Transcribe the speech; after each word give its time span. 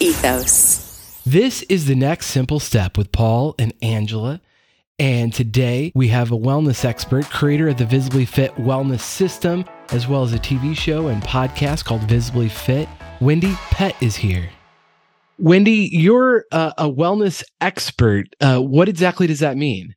ethos. 0.00 1.20
This 1.26 1.62
is 1.64 1.86
the 1.86 1.94
next 1.94 2.26
simple 2.26 2.60
step 2.60 2.96
with 2.96 3.12
Paul 3.12 3.54
and 3.58 3.72
Angela. 3.82 4.40
And 4.98 5.32
today 5.32 5.92
we 5.94 6.08
have 6.08 6.32
a 6.32 6.36
wellness 6.36 6.84
expert, 6.84 7.26
creator 7.26 7.68
of 7.68 7.76
the 7.76 7.86
Visibly 7.86 8.24
Fit 8.24 8.54
Wellness 8.56 9.00
System, 9.00 9.64
as 9.90 10.08
well 10.08 10.22
as 10.22 10.32
a 10.32 10.38
TV 10.38 10.76
show 10.76 11.08
and 11.08 11.22
podcast 11.22 11.84
called 11.84 12.02
Visibly 12.02 12.48
Fit. 12.48 12.88
Wendie 13.20 13.54
Pett 13.70 13.94
is 14.02 14.16
here. 14.16 14.50
Wendie, 15.40 15.88
you're 15.92 16.46
uh, 16.50 16.72
a 16.78 16.90
wellness 16.90 17.44
expert. 17.60 18.26
Uh, 18.40 18.58
what 18.58 18.88
exactly 18.88 19.26
does 19.26 19.40
that 19.40 19.56
mean? 19.56 19.94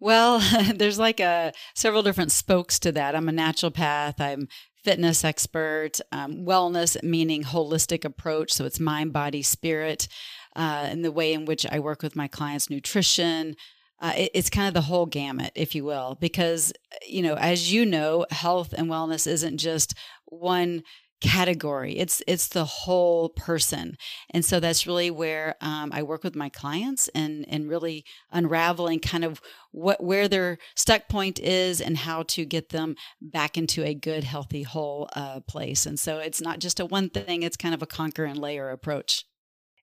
Well, 0.00 0.40
there's 0.74 0.98
like 0.98 1.20
a 1.20 1.52
several 1.74 2.02
different 2.02 2.32
spokes 2.32 2.78
to 2.80 2.92
that. 2.92 3.14
I'm 3.14 3.28
a 3.28 3.32
naturopath. 3.32 4.18
I'm 4.18 4.48
fitness 4.84 5.24
expert, 5.24 6.00
um, 6.12 6.44
wellness 6.44 7.02
meaning 7.02 7.42
holistic 7.42 8.04
approach. 8.04 8.52
So 8.52 8.64
it's 8.64 8.80
mind, 8.80 9.12
body, 9.12 9.42
spirit, 9.42 10.08
uh, 10.56 10.86
and 10.88 11.04
the 11.04 11.12
way 11.12 11.32
in 11.32 11.44
which 11.44 11.66
I 11.70 11.78
work 11.78 12.02
with 12.02 12.16
my 12.16 12.28
clients, 12.28 12.70
nutrition, 12.70 13.56
uh, 14.00 14.12
it, 14.16 14.30
it's 14.34 14.50
kind 14.50 14.68
of 14.68 14.74
the 14.74 14.88
whole 14.88 15.06
gamut, 15.06 15.52
if 15.54 15.74
you 15.74 15.84
will, 15.84 16.16
because, 16.20 16.72
you 17.06 17.22
know, 17.22 17.34
as 17.34 17.72
you 17.72 17.84
know, 17.84 18.26
health 18.30 18.72
and 18.76 18.88
wellness 18.88 19.26
isn't 19.26 19.58
just 19.58 19.94
one 20.26 20.82
category 21.20 21.98
it's 21.98 22.22
it's 22.26 22.48
the 22.48 22.64
whole 22.64 23.28
person 23.30 23.96
and 24.30 24.44
so 24.44 24.58
that's 24.58 24.86
really 24.86 25.10
where 25.10 25.54
um, 25.60 25.90
i 25.92 26.02
work 26.02 26.24
with 26.24 26.34
my 26.34 26.48
clients 26.48 27.08
and 27.14 27.44
and 27.48 27.68
really 27.68 28.04
unraveling 28.32 28.98
kind 28.98 29.24
of 29.24 29.40
what 29.70 30.02
where 30.02 30.28
their 30.28 30.58
stuck 30.74 31.08
point 31.08 31.38
is 31.38 31.80
and 31.80 31.98
how 31.98 32.22
to 32.22 32.44
get 32.44 32.70
them 32.70 32.94
back 33.20 33.58
into 33.58 33.84
a 33.84 33.94
good 33.94 34.24
healthy 34.24 34.62
whole 34.62 35.08
uh, 35.14 35.40
place 35.40 35.86
and 35.86 35.98
so 36.00 36.18
it's 36.18 36.40
not 36.40 36.58
just 36.58 36.80
a 36.80 36.86
one 36.86 37.10
thing 37.10 37.42
it's 37.42 37.56
kind 37.56 37.74
of 37.74 37.82
a 37.82 37.86
conquer 37.86 38.24
and 38.24 38.38
layer 38.38 38.70
approach 38.70 39.24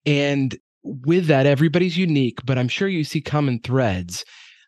and 0.06 0.58
with 0.84 1.28
that, 1.28 1.45
everybody's 1.45 1.98
unique, 1.98 2.40
but 2.45 2.58
I'm 2.58 2.67
sure 2.67 2.88
you 2.88 3.03
see 3.03 3.22
common 3.22 3.59
threads. 3.59 4.23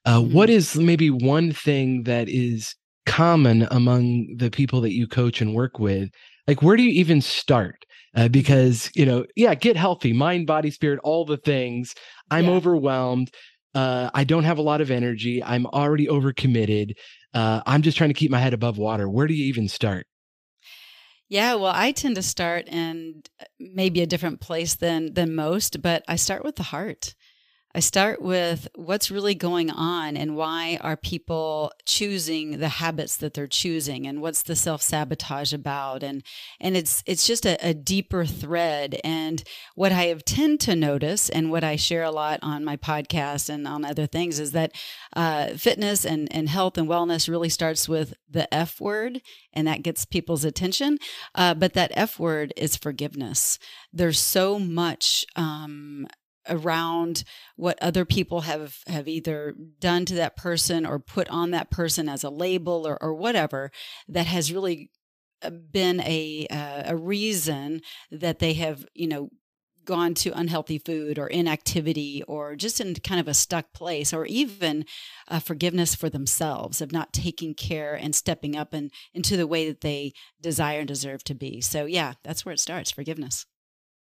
Uh, 0.05 0.19
mm-hmm. 0.19 0.33
what 0.33 0.49
is 0.49 0.75
maybe 0.75 1.09
one 1.09 1.51
thing 1.51 2.03
that 2.03 2.29
is 2.29 2.75
common 3.05 3.67
among 3.71 4.27
the 4.37 4.49
people 4.49 4.81
that 4.81 4.93
you 4.93 5.07
coach 5.07 5.41
and 5.41 5.55
work 5.55 5.79
with? 5.79 6.09
Like, 6.49 6.63
where 6.63 6.75
do 6.75 6.81
you 6.81 6.89
even 6.99 7.21
start? 7.21 7.85
Uh, 8.15 8.27
because, 8.27 8.89
you 8.95 9.05
know, 9.05 9.23
yeah, 9.35 9.53
get 9.53 9.77
healthy, 9.77 10.13
mind, 10.13 10.47
body, 10.47 10.71
spirit, 10.71 10.99
all 11.03 11.23
the 11.23 11.37
things. 11.37 11.93
I'm 12.31 12.45
yeah. 12.45 12.53
overwhelmed. 12.53 13.29
Uh, 13.75 14.09
I 14.15 14.23
don't 14.23 14.45
have 14.45 14.57
a 14.57 14.63
lot 14.63 14.81
of 14.81 14.89
energy. 14.89 15.43
I'm 15.43 15.67
already 15.67 16.07
overcommitted. 16.07 16.93
Uh, 17.35 17.61
I'm 17.67 17.83
just 17.83 17.99
trying 17.99 18.09
to 18.09 18.15
keep 18.15 18.31
my 18.31 18.39
head 18.39 18.55
above 18.55 18.79
water. 18.79 19.07
Where 19.07 19.27
do 19.27 19.35
you 19.35 19.45
even 19.45 19.67
start? 19.67 20.07
Yeah, 21.27 21.53
well, 21.53 21.71
I 21.75 21.91
tend 21.91 22.15
to 22.15 22.23
start 22.23 22.67
in 22.67 23.21
uh, 23.39 23.45
maybe 23.59 24.01
a 24.01 24.07
different 24.07 24.41
place 24.41 24.73
than 24.73 25.13
than 25.13 25.35
most, 25.35 25.83
but 25.83 26.03
I 26.07 26.15
start 26.15 26.43
with 26.43 26.55
the 26.55 26.63
heart. 26.63 27.13
I 27.75 27.81
start 27.81 28.19
with 28.19 28.67
what's 28.73 29.11
really 29.11 29.35
going 29.35 29.69
on 29.69 30.17
and 30.17 30.35
why 30.35 30.79
are 30.81 30.97
people 30.97 31.71
choosing 31.85 32.57
the 32.57 32.67
habits 32.67 33.15
that 33.17 33.35
they're 33.35 33.45
choosing 33.45 34.07
and 34.07 34.23
what's 34.23 34.41
the 34.41 34.55
self-sabotage 34.55 35.53
about? 35.53 36.01
And 36.01 36.23
and 36.59 36.75
it's 36.75 37.03
it's 37.05 37.27
just 37.27 37.45
a, 37.45 37.57
a, 37.65 37.75
deeper 37.75 38.25
thread. 38.25 38.99
And 39.03 39.43
what 39.75 39.91
I 39.91 40.05
have 40.05 40.25
tend 40.25 40.59
to 40.61 40.75
notice 40.75 41.29
and 41.29 41.51
what 41.51 41.63
I 41.63 41.75
share 41.75 42.03
a 42.03 42.11
lot 42.11 42.39
on 42.41 42.65
my 42.65 42.75
podcast 42.75 43.49
and 43.49 43.67
on 43.67 43.85
other 43.85 44.07
things 44.07 44.39
is 44.39 44.51
that 44.53 44.71
uh, 45.15 45.49
fitness 45.49 46.05
and, 46.05 46.27
and 46.33 46.49
health 46.49 46.75
and 46.75 46.89
wellness 46.89 47.29
really 47.29 47.49
starts 47.49 47.87
with 47.87 48.15
the 48.27 48.51
F 48.51 48.81
word 48.81 49.21
and 49.53 49.67
that 49.67 49.83
gets 49.83 50.05
people's 50.05 50.43
attention. 50.43 50.97
Uh, 51.35 51.53
but 51.53 51.73
that 51.73 51.91
F 51.93 52.17
word 52.17 52.51
is 52.57 52.75
forgiveness. 52.75 53.59
There's 53.93 54.19
so 54.19 54.57
much 54.57 55.23
um, 55.35 56.07
around 56.47 57.23
what 57.55 57.77
other 57.81 58.05
people 58.05 58.41
have 58.41 58.77
have 58.87 59.07
either 59.07 59.55
done 59.79 60.05
to 60.05 60.15
that 60.15 60.35
person 60.35 60.85
or 60.85 60.99
put 60.99 61.27
on 61.29 61.51
that 61.51 61.69
person 61.69 62.07
as 62.07 62.23
a 62.23 62.29
label 62.29 62.87
or, 62.87 63.01
or 63.01 63.13
whatever 63.13 63.71
that 64.07 64.25
has 64.25 64.53
really 64.53 64.89
uh, 65.43 65.49
been 65.49 66.01
a 66.01 66.47
uh, 66.49 66.83
a 66.85 66.95
reason 66.95 67.81
that 68.11 68.39
they 68.39 68.53
have 68.53 68.85
you 68.93 69.07
know 69.07 69.29
gone 69.85 70.13
to 70.13 70.37
unhealthy 70.37 70.77
food 70.77 71.17
or 71.17 71.27
inactivity 71.27 72.21
or 72.27 72.55
just 72.55 72.79
in 72.79 72.93
kind 72.95 73.19
of 73.19 73.27
a 73.27 73.33
stuck 73.33 73.73
place 73.73 74.13
or 74.13 74.25
even 74.27 74.85
uh, 75.29 75.39
forgiveness 75.39 75.95
for 75.95 76.09
themselves 76.09 76.79
of 76.79 76.91
not 76.91 77.11
taking 77.11 77.55
care 77.55 77.95
and 77.95 78.13
stepping 78.13 78.55
up 78.55 78.71
and 78.71 78.91
into 79.15 79.35
the 79.35 79.47
way 79.47 79.67
that 79.67 79.81
they 79.81 80.13
desire 80.39 80.79
and 80.79 80.87
deserve 80.87 81.23
to 81.23 81.33
be. 81.33 81.59
So 81.59 81.85
yeah 81.85 82.13
that's 82.23 82.45
where 82.45 82.53
it 82.53 82.59
starts 82.59 82.91
forgiveness 82.91 83.45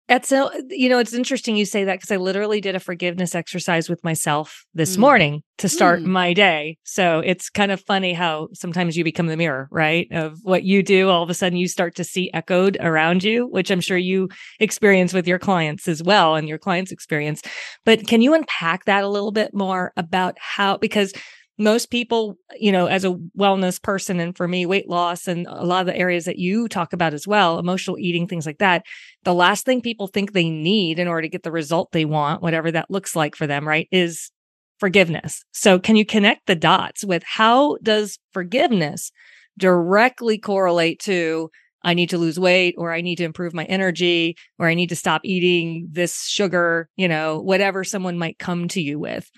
it's 0.09 0.29
so 0.29 0.49
you 0.69 0.89
know 0.89 0.99
it's 0.99 1.13
interesting 1.13 1.55
you 1.57 1.65
say 1.65 1.83
that 1.83 1.95
because 1.99 2.11
I 2.11 2.17
literally 2.17 2.61
did 2.61 2.75
a 2.75 2.79
forgiveness 2.79 3.35
exercise 3.35 3.89
with 3.89 4.03
myself 4.03 4.63
this 4.73 4.95
Mm. 4.95 4.99
morning 4.99 5.43
to 5.57 5.67
start 5.67 6.01
Mm. 6.01 6.05
my 6.05 6.33
day. 6.33 6.77
So 6.83 7.19
it's 7.25 7.49
kind 7.49 7.71
of 7.71 7.81
funny 7.81 8.13
how 8.13 8.47
sometimes 8.53 8.95
you 8.95 9.03
become 9.03 9.27
the 9.27 9.37
mirror, 9.37 9.67
right? 9.71 10.07
Of 10.11 10.37
what 10.43 10.63
you 10.63 10.83
do, 10.83 11.09
all 11.09 11.23
of 11.23 11.29
a 11.29 11.33
sudden 11.33 11.57
you 11.57 11.67
start 11.67 11.95
to 11.95 12.03
see 12.03 12.29
echoed 12.33 12.77
around 12.79 13.23
you, 13.23 13.47
which 13.47 13.69
I'm 13.71 13.81
sure 13.81 13.97
you 13.97 14.29
experience 14.59 15.13
with 15.13 15.27
your 15.27 15.39
clients 15.39 15.87
as 15.87 16.01
well 16.03 16.35
and 16.35 16.47
your 16.47 16.57
clients 16.59 16.91
experience. 16.91 17.41
But 17.85 18.07
can 18.07 18.21
you 18.21 18.33
unpack 18.33 18.85
that 18.85 19.03
a 19.03 19.09
little 19.09 19.31
bit 19.31 19.53
more 19.53 19.91
about 19.97 20.37
how 20.39 20.77
because 20.77 21.11
most 21.57 21.89
people, 21.89 22.37
you 22.59 22.71
know, 22.71 22.85
as 22.87 23.03
a 23.03 23.17
wellness 23.37 23.81
person, 23.81 24.19
and 24.19 24.35
for 24.37 24.47
me, 24.47 24.65
weight 24.65 24.87
loss 24.89 25.27
and 25.27 25.47
a 25.47 25.65
lot 25.65 25.81
of 25.81 25.87
the 25.87 25.95
areas 25.97 26.25
that 26.25 26.37
you 26.37 26.67
talk 26.67 26.93
about 26.93 27.13
as 27.13 27.27
well, 27.27 27.57
emotional 27.57 27.97
eating, 27.97 28.27
things 28.27 28.45
like 28.45 28.59
that, 28.59 28.83
the 29.23 29.33
last 29.33 29.65
thing 29.65 29.81
people 29.81 30.07
think 30.07 30.33
they 30.33 30.49
need 30.49 30.99
in 30.99 31.07
order 31.07 31.23
to 31.23 31.29
get 31.29 31.43
the 31.43 31.51
result 31.51 31.91
they 31.91 32.05
want, 32.05 32.41
whatever 32.41 32.71
that 32.71 32.91
looks 32.91 33.15
like 33.15 33.35
for 33.35 33.47
them, 33.47 33.67
right, 33.67 33.87
is 33.91 34.31
forgiveness. 34.79 35.43
So, 35.51 35.79
can 35.79 35.95
you 35.95 36.05
connect 36.05 36.45
the 36.47 36.55
dots 36.55 37.03
with 37.03 37.23
how 37.25 37.77
does 37.83 38.19
forgiveness 38.33 39.11
directly 39.57 40.37
correlate 40.37 40.99
to 41.01 41.49
I 41.83 41.93
need 41.93 42.09
to 42.09 42.17
lose 42.17 42.39
weight 42.39 42.75
or 42.77 42.91
I 42.91 43.01
need 43.01 43.17
to 43.17 43.23
improve 43.23 43.53
my 43.53 43.63
energy 43.65 44.35
or 44.59 44.67
I 44.67 44.73
need 44.73 44.89
to 44.89 44.95
stop 44.95 45.21
eating 45.23 45.87
this 45.91 46.25
sugar, 46.25 46.89
you 46.97 47.07
know, 47.07 47.39
whatever 47.39 47.83
someone 47.83 48.17
might 48.17 48.39
come 48.39 48.67
to 48.69 48.81
you 48.81 48.99
with? 48.99 49.29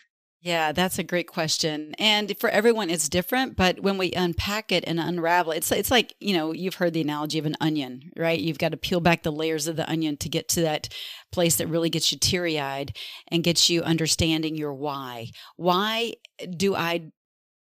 Yeah, 0.41 0.71
that's 0.71 0.97
a 0.97 1.03
great 1.03 1.27
question. 1.27 1.93
And 1.99 2.33
for 2.39 2.49
everyone 2.49 2.89
it's 2.89 3.09
different, 3.09 3.57
but 3.57 3.81
when 3.81 3.97
we 3.97 4.13
unpack 4.13 4.71
it 4.71 4.85
and 4.87 4.97
unravel, 4.97 5.51
it's 5.51 5.69
it's 5.69 5.91
like, 5.91 6.15
you 6.21 6.33
know, 6.33 6.53
you've 6.53 6.75
heard 6.75 6.93
the 6.93 7.01
analogy 7.01 7.39
of 7.39 7.45
an 7.45 7.57
onion, 7.59 8.11
right? 8.15 8.39
You've 8.39 8.57
got 8.57 8.71
to 8.71 8.77
peel 8.77 9.01
back 9.01 9.23
the 9.23 9.33
layers 9.33 9.67
of 9.67 9.75
the 9.75 9.89
onion 9.89 10.15
to 10.17 10.29
get 10.29 10.47
to 10.49 10.61
that 10.61 10.87
place 11.33 11.57
that 11.57 11.67
really 11.67 11.89
gets 11.89 12.13
you 12.13 12.17
teary-eyed 12.17 12.95
and 13.27 13.43
gets 13.43 13.69
you 13.69 13.81
understanding 13.81 14.55
your 14.55 14.73
why. 14.73 15.27
Why 15.57 16.13
do 16.55 16.73
I 16.73 17.11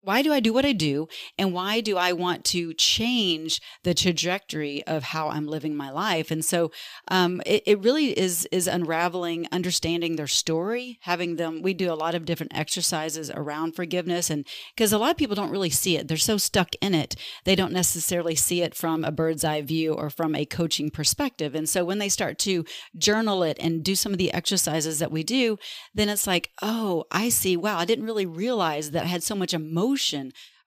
why 0.05 0.21
do 0.21 0.31
I 0.31 0.39
do 0.39 0.53
what 0.53 0.65
I 0.65 0.71
do? 0.71 1.07
And 1.37 1.51
why 1.51 1.81
do 1.81 1.97
I 1.97 2.13
want 2.13 2.45
to 2.45 2.73
change 2.75 3.59
the 3.83 3.95
trajectory 3.95 4.85
of 4.85 5.01
how 5.03 5.29
I'm 5.29 5.47
living 5.47 5.75
my 5.75 5.89
life? 5.89 6.29
And 6.29 6.45
so 6.45 6.71
um, 7.07 7.41
it, 7.45 7.63
it 7.65 7.79
really 7.83 8.17
is 8.17 8.47
is 8.51 8.67
unraveling, 8.67 9.47
understanding 9.51 10.15
their 10.15 10.27
story, 10.27 10.99
having 11.01 11.37
them. 11.37 11.63
We 11.63 11.73
do 11.73 11.91
a 11.91 11.95
lot 11.95 12.13
of 12.13 12.25
different 12.25 12.55
exercises 12.55 13.31
around 13.31 13.75
forgiveness, 13.75 14.29
and 14.29 14.45
because 14.75 14.93
a 14.93 14.99
lot 14.99 15.09
of 15.09 15.17
people 15.17 15.35
don't 15.35 15.49
really 15.49 15.71
see 15.71 15.97
it, 15.97 16.07
they're 16.07 16.17
so 16.17 16.37
stuck 16.37 16.75
in 16.81 16.93
it, 16.93 17.15
they 17.43 17.55
don't 17.55 17.73
necessarily 17.73 18.35
see 18.35 18.61
it 18.61 18.75
from 18.75 19.03
a 19.03 19.11
bird's 19.11 19.43
eye 19.43 19.61
view 19.61 19.93
or 19.93 20.11
from 20.11 20.35
a 20.35 20.45
coaching 20.45 20.91
perspective. 20.91 21.55
And 21.55 21.67
so 21.67 21.83
when 21.83 21.97
they 21.97 22.09
start 22.09 22.37
to 22.39 22.63
journal 22.95 23.41
it 23.41 23.57
and 23.59 23.83
do 23.83 23.95
some 23.95 24.11
of 24.11 24.19
the 24.19 24.31
exercises 24.33 24.99
that 24.99 25.11
we 25.11 25.23
do, 25.23 25.57
then 25.95 26.09
it's 26.09 26.27
like, 26.27 26.51
oh, 26.61 27.05
I 27.11 27.29
see. 27.29 27.57
Wow, 27.57 27.79
I 27.79 27.85
didn't 27.85 28.05
really 28.05 28.27
realize 28.27 28.91
that 28.91 29.03
I 29.03 29.07
had 29.07 29.23
so 29.23 29.33
much 29.33 29.53
emotion 29.53 29.94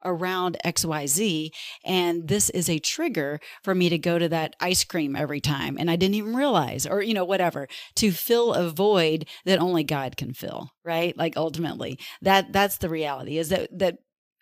around 0.05 0.57
XYZ. 0.65 1.51
And 1.85 2.29
this 2.29 2.51
is 2.51 2.69
a 2.69 2.79
trigger 2.79 3.41
for 3.63 3.75
me 3.75 3.89
to 3.89 3.99
go 3.99 4.19
to 4.19 4.29
that 4.29 4.55
ice 4.61 4.85
cream 4.85 5.17
every 5.17 5.41
time. 5.41 5.77
And 5.79 5.91
I 5.91 5.97
didn't 5.97 6.15
even 6.15 6.37
realize, 6.37 6.87
or, 6.87 7.03
you 7.03 7.15
know, 7.15 7.25
whatever, 7.25 7.69
to 7.97 8.13
fill 8.13 8.55
a 8.55 8.71
void 8.71 9.27
that 9.45 9.61
only 9.61 9.85
God 9.85 10.17
can 10.17 10.33
fill, 10.33 10.71
right? 10.85 11.17
Like 11.17 11.37
ultimately, 11.37 11.99
that 12.23 12.53
that's 12.53 12.79
the 12.79 12.89
reality 12.89 13.39
is 13.39 13.49
that 13.49 13.77
that 13.79 13.99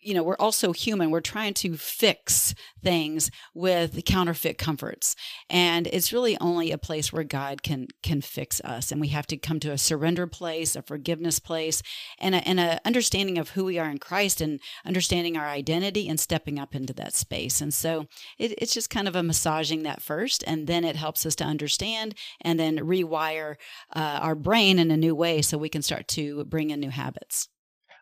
you 0.06 0.14
know, 0.14 0.22
we're 0.22 0.36
also 0.38 0.72
human. 0.72 1.10
We're 1.10 1.20
trying 1.20 1.54
to 1.54 1.76
fix 1.76 2.54
things 2.80 3.28
with 3.54 4.04
counterfeit 4.04 4.56
comforts. 4.56 5.16
And 5.50 5.88
it's 5.88 6.12
really 6.12 6.38
only 6.40 6.70
a 6.70 6.78
place 6.78 7.12
where 7.12 7.24
God 7.24 7.64
can 7.64 7.88
can 8.04 8.20
fix 8.20 8.60
us. 8.60 8.92
And 8.92 9.00
we 9.00 9.08
have 9.08 9.26
to 9.26 9.36
come 9.36 9.58
to 9.60 9.72
a 9.72 9.78
surrender 9.78 10.28
place, 10.28 10.76
a 10.76 10.82
forgiveness 10.82 11.40
place, 11.40 11.82
and 12.20 12.36
a, 12.36 12.48
and 12.48 12.60
a 12.60 12.80
understanding 12.84 13.36
of 13.36 13.50
who 13.50 13.64
we 13.64 13.80
are 13.80 13.90
in 13.90 13.98
Christ 13.98 14.40
and 14.40 14.60
understanding 14.84 15.36
our 15.36 15.46
identity 15.46 16.08
and 16.08 16.20
stepping 16.20 16.56
up 16.60 16.76
into 16.76 16.92
that 16.92 17.14
space. 17.14 17.60
And 17.60 17.74
so 17.74 18.06
it, 18.38 18.54
it's 18.58 18.74
just 18.74 18.90
kind 18.90 19.08
of 19.08 19.16
a 19.16 19.24
massaging 19.24 19.82
that 19.82 20.02
first, 20.02 20.44
and 20.46 20.68
then 20.68 20.84
it 20.84 20.94
helps 20.94 21.26
us 21.26 21.34
to 21.36 21.44
understand 21.44 22.14
and 22.40 22.60
then 22.60 22.78
rewire 22.78 23.56
uh, 23.92 24.20
our 24.22 24.36
brain 24.36 24.78
in 24.78 24.92
a 24.92 24.96
new 24.96 25.16
way 25.16 25.42
so 25.42 25.58
we 25.58 25.68
can 25.68 25.82
start 25.82 26.06
to 26.08 26.44
bring 26.44 26.70
in 26.70 26.78
new 26.78 26.90
habits. 26.90 27.48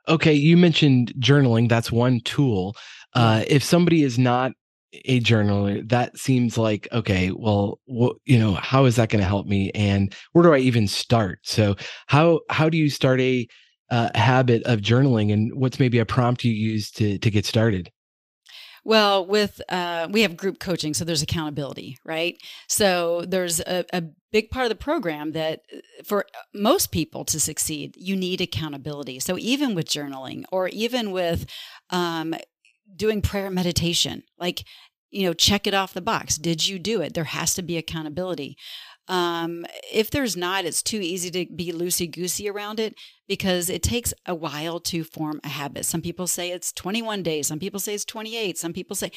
Okay, 0.09 0.35
you 0.35 0.57
mentioned 0.57 1.13
journaling. 1.19 1.69
That's 1.69 1.91
one 1.91 2.21
tool. 2.21 2.77
Uh, 3.15 3.45
if 3.47 3.63
somebody 3.63 4.03
is 4.03 4.19
not 4.19 4.53
a 5.07 5.21
journaler, 5.21 5.89
that 5.89 6.17
seems 6.19 6.59
like 6.59 6.87
okay. 6.93 7.31
Well, 7.31 7.81
what 7.87 8.17
you 8.25 8.39
know, 8.39 8.55
how 8.55 8.85
is 8.85 8.97
that 8.97 9.09
going 9.09 9.23
to 9.23 9.29
help 9.29 9.47
me, 9.47 9.71
and 9.75 10.15
where 10.33 10.43
do 10.43 10.53
I 10.53 10.59
even 10.59 10.87
start? 10.87 11.41
So 11.43 11.77
how 12.07 12.41
how 12.51 12.69
do 12.69 12.77
you 12.77 12.91
start 12.91 13.21
a 13.21 13.47
uh, 13.91 14.11
habit 14.15 14.63
of 14.65 14.81
journaling, 14.81 15.33
and 15.33 15.53
what's 15.55 15.81
maybe 15.81 15.99
a 15.99 16.07
prompt 16.07 16.45
you 16.45 16.53
use 16.53 16.91
to 16.93 17.19
to 17.19 17.31
get 17.31 17.47
started? 17.47 17.91
Well, 18.85 19.27
with 19.27 19.63
uh, 19.71 20.09
we 20.11 20.23
have 20.23 20.37
group 20.37 20.59
coaching, 20.59 20.93
so 20.93 21.05
there's 21.05 21.23
accountability, 21.23 21.97
right? 22.05 22.37
So 22.69 23.25
there's 23.27 23.61
a, 23.61 23.85
a 23.95 24.03
big 24.35 24.51
part 24.51 24.65
of 24.65 24.69
the 24.69 24.85
program 24.85 25.31
that 25.31 25.61
uh, 25.73 25.79
for 26.05 26.27
most 26.53 26.91
people 26.91 27.25
to 27.25 27.39
succeed, 27.39 27.95
you 27.97 28.17
need 28.17 28.41
accountability. 28.41 29.21
So 29.21 29.39
even 29.39 29.77
with 29.77 29.87
journaling, 29.87 30.43
or 30.51 30.67
even 30.69 31.13
with 31.13 31.47
um, 31.91 32.35
doing 32.97 33.23
prayer 33.23 33.49
meditation, 33.49 34.25
like 34.37 34.65
you 35.11 35.25
know, 35.25 35.33
check 35.33 35.69
it 35.69 35.75
off 35.75 35.95
the 35.95 36.01
box. 36.01 36.37
Did 36.37 36.67
you 36.67 36.81
do 36.81 37.01
it? 37.01 37.15
There 37.15 37.23
has 37.23 37.55
to 37.55 37.63
be 37.63 37.77
accountability. 37.77 38.57
Um, 39.07 39.65
if 39.93 40.11
there's 40.11 40.37
not, 40.37 40.65
it's 40.65 40.83
too 40.83 40.99
easy 41.01 41.31
to 41.31 41.47
be 41.55 41.71
loosey 41.71 42.11
goosey 42.11 42.49
around 42.51 42.81
it 42.81 42.97
because 43.27 43.71
it 43.71 43.83
takes 43.83 44.13
a 44.27 44.35
while 44.35 44.81
to 44.81 45.05
form 45.05 45.41
a 45.45 45.49
habit. 45.49 45.85
Some 45.85 46.03
people 46.03 46.27
say 46.27 46.51
it's 46.51 46.73
21 46.73 47.23
days, 47.23 47.47
some 47.47 47.59
people 47.59 47.81
say 47.81 47.95
it's 47.95 48.05
28, 48.05 48.59
some 48.59 48.73
people 48.73 48.97
say 48.97 49.11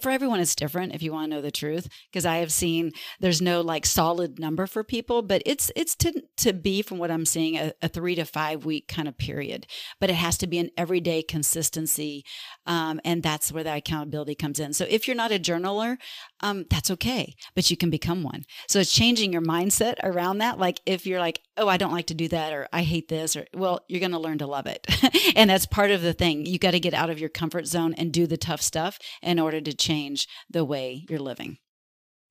for 0.00 0.10
everyone 0.10 0.40
it's 0.40 0.54
different 0.54 0.94
if 0.94 1.02
you 1.02 1.12
want 1.12 1.30
to 1.30 1.36
know 1.36 1.42
the 1.42 1.50
truth 1.50 1.88
because 2.10 2.26
I 2.26 2.36
have 2.36 2.52
seen 2.52 2.92
there's 3.20 3.40
no 3.40 3.60
like 3.60 3.86
solid 3.86 4.38
number 4.38 4.66
for 4.66 4.84
people, 4.84 5.22
but 5.22 5.42
it's 5.46 5.70
it's 5.76 5.94
to 5.96 6.22
to 6.38 6.52
be 6.52 6.82
from 6.82 6.98
what 6.98 7.10
I'm 7.10 7.26
seeing 7.26 7.56
a, 7.56 7.72
a 7.82 7.88
3 7.88 8.14
to 8.16 8.24
5 8.24 8.64
week 8.64 8.88
kind 8.88 9.08
of 9.08 9.16
period. 9.16 9.66
But 10.00 10.10
it 10.10 10.16
has 10.16 10.36
to 10.38 10.46
be 10.46 10.58
an 10.58 10.70
everyday 10.76 11.22
consistency 11.22 12.24
um, 12.66 13.00
and 13.04 13.22
that's 13.22 13.52
where 13.52 13.64
that 13.64 13.78
accountability 13.78 14.34
comes 14.34 14.60
in. 14.60 14.72
So 14.72 14.86
if 14.88 15.06
you're 15.06 15.16
not 15.16 15.32
a 15.32 15.38
journaler, 15.38 15.96
um, 16.40 16.64
that's 16.70 16.90
okay, 16.90 17.34
but 17.54 17.70
you 17.70 17.76
can 17.76 17.90
become 17.90 18.22
one. 18.22 18.44
So 18.68 18.80
it's 18.80 18.92
changing 18.92 19.32
your 19.32 19.42
mindset 19.42 19.94
around 20.02 20.38
that 20.38 20.58
like 20.58 20.80
if 20.86 21.06
you're 21.06 21.20
like, 21.20 21.40
"Oh, 21.56 21.68
I 21.68 21.76
don't 21.76 21.92
like 21.92 22.06
to 22.06 22.14
do 22.14 22.28
that," 22.28 22.52
or 22.52 22.68
"I 22.72 22.82
hate 22.82 23.08
this," 23.08 23.36
or 23.36 23.46
well, 23.54 23.80
you're 23.88 24.00
going 24.00 24.12
to 24.12 24.18
learn 24.18 24.38
to 24.38 24.46
love 24.46 24.66
it. 24.66 24.86
and 25.36 25.50
that's 25.50 25.66
part 25.66 25.90
of 25.90 26.02
the 26.02 26.12
thing. 26.12 26.46
You 26.46 26.58
got 26.58 26.72
to 26.72 26.80
get 26.80 26.94
out 26.94 27.10
of 27.10 27.18
your 27.18 27.28
comfort 27.28 27.66
zone 27.66 27.94
and 27.94 28.12
do 28.12 28.26
the 28.26 28.36
tough 28.36 28.62
stuff 28.62 28.98
in 29.22 29.38
order 29.38 29.60
to 29.60 29.72
change 29.72 30.28
the 30.50 30.64
way 30.64 31.04
you're 31.08 31.18
living. 31.18 31.58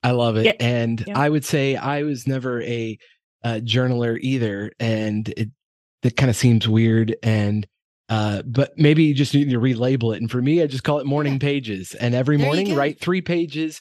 I 0.03 0.11
love 0.11 0.35
it. 0.35 0.45
Yeah. 0.45 0.53
And 0.59 1.03
yeah. 1.07 1.17
I 1.17 1.29
would 1.29 1.45
say 1.45 1.75
I 1.75 2.03
was 2.03 2.27
never 2.27 2.61
a, 2.61 2.97
a 3.43 3.61
journaler 3.61 4.19
either. 4.19 4.71
And 4.79 5.27
it, 5.29 5.49
it 6.03 6.17
kind 6.17 6.29
of 6.29 6.35
seems 6.35 6.67
weird. 6.67 7.15
And 7.23 7.65
uh, 8.09 8.43
but 8.45 8.77
maybe 8.77 9.05
you 9.05 9.13
just 9.13 9.33
need 9.33 9.49
to 9.49 9.59
relabel 9.59 10.13
it. 10.13 10.21
And 10.21 10.29
for 10.29 10.41
me, 10.41 10.61
I 10.61 10.67
just 10.67 10.83
call 10.83 10.99
it 10.99 11.05
morning 11.05 11.33
yeah. 11.33 11.39
pages. 11.39 11.95
And 11.95 12.13
every 12.13 12.35
there 12.35 12.45
morning, 12.45 12.75
write 12.75 12.99
three 12.99 13.21
pages 13.21 13.79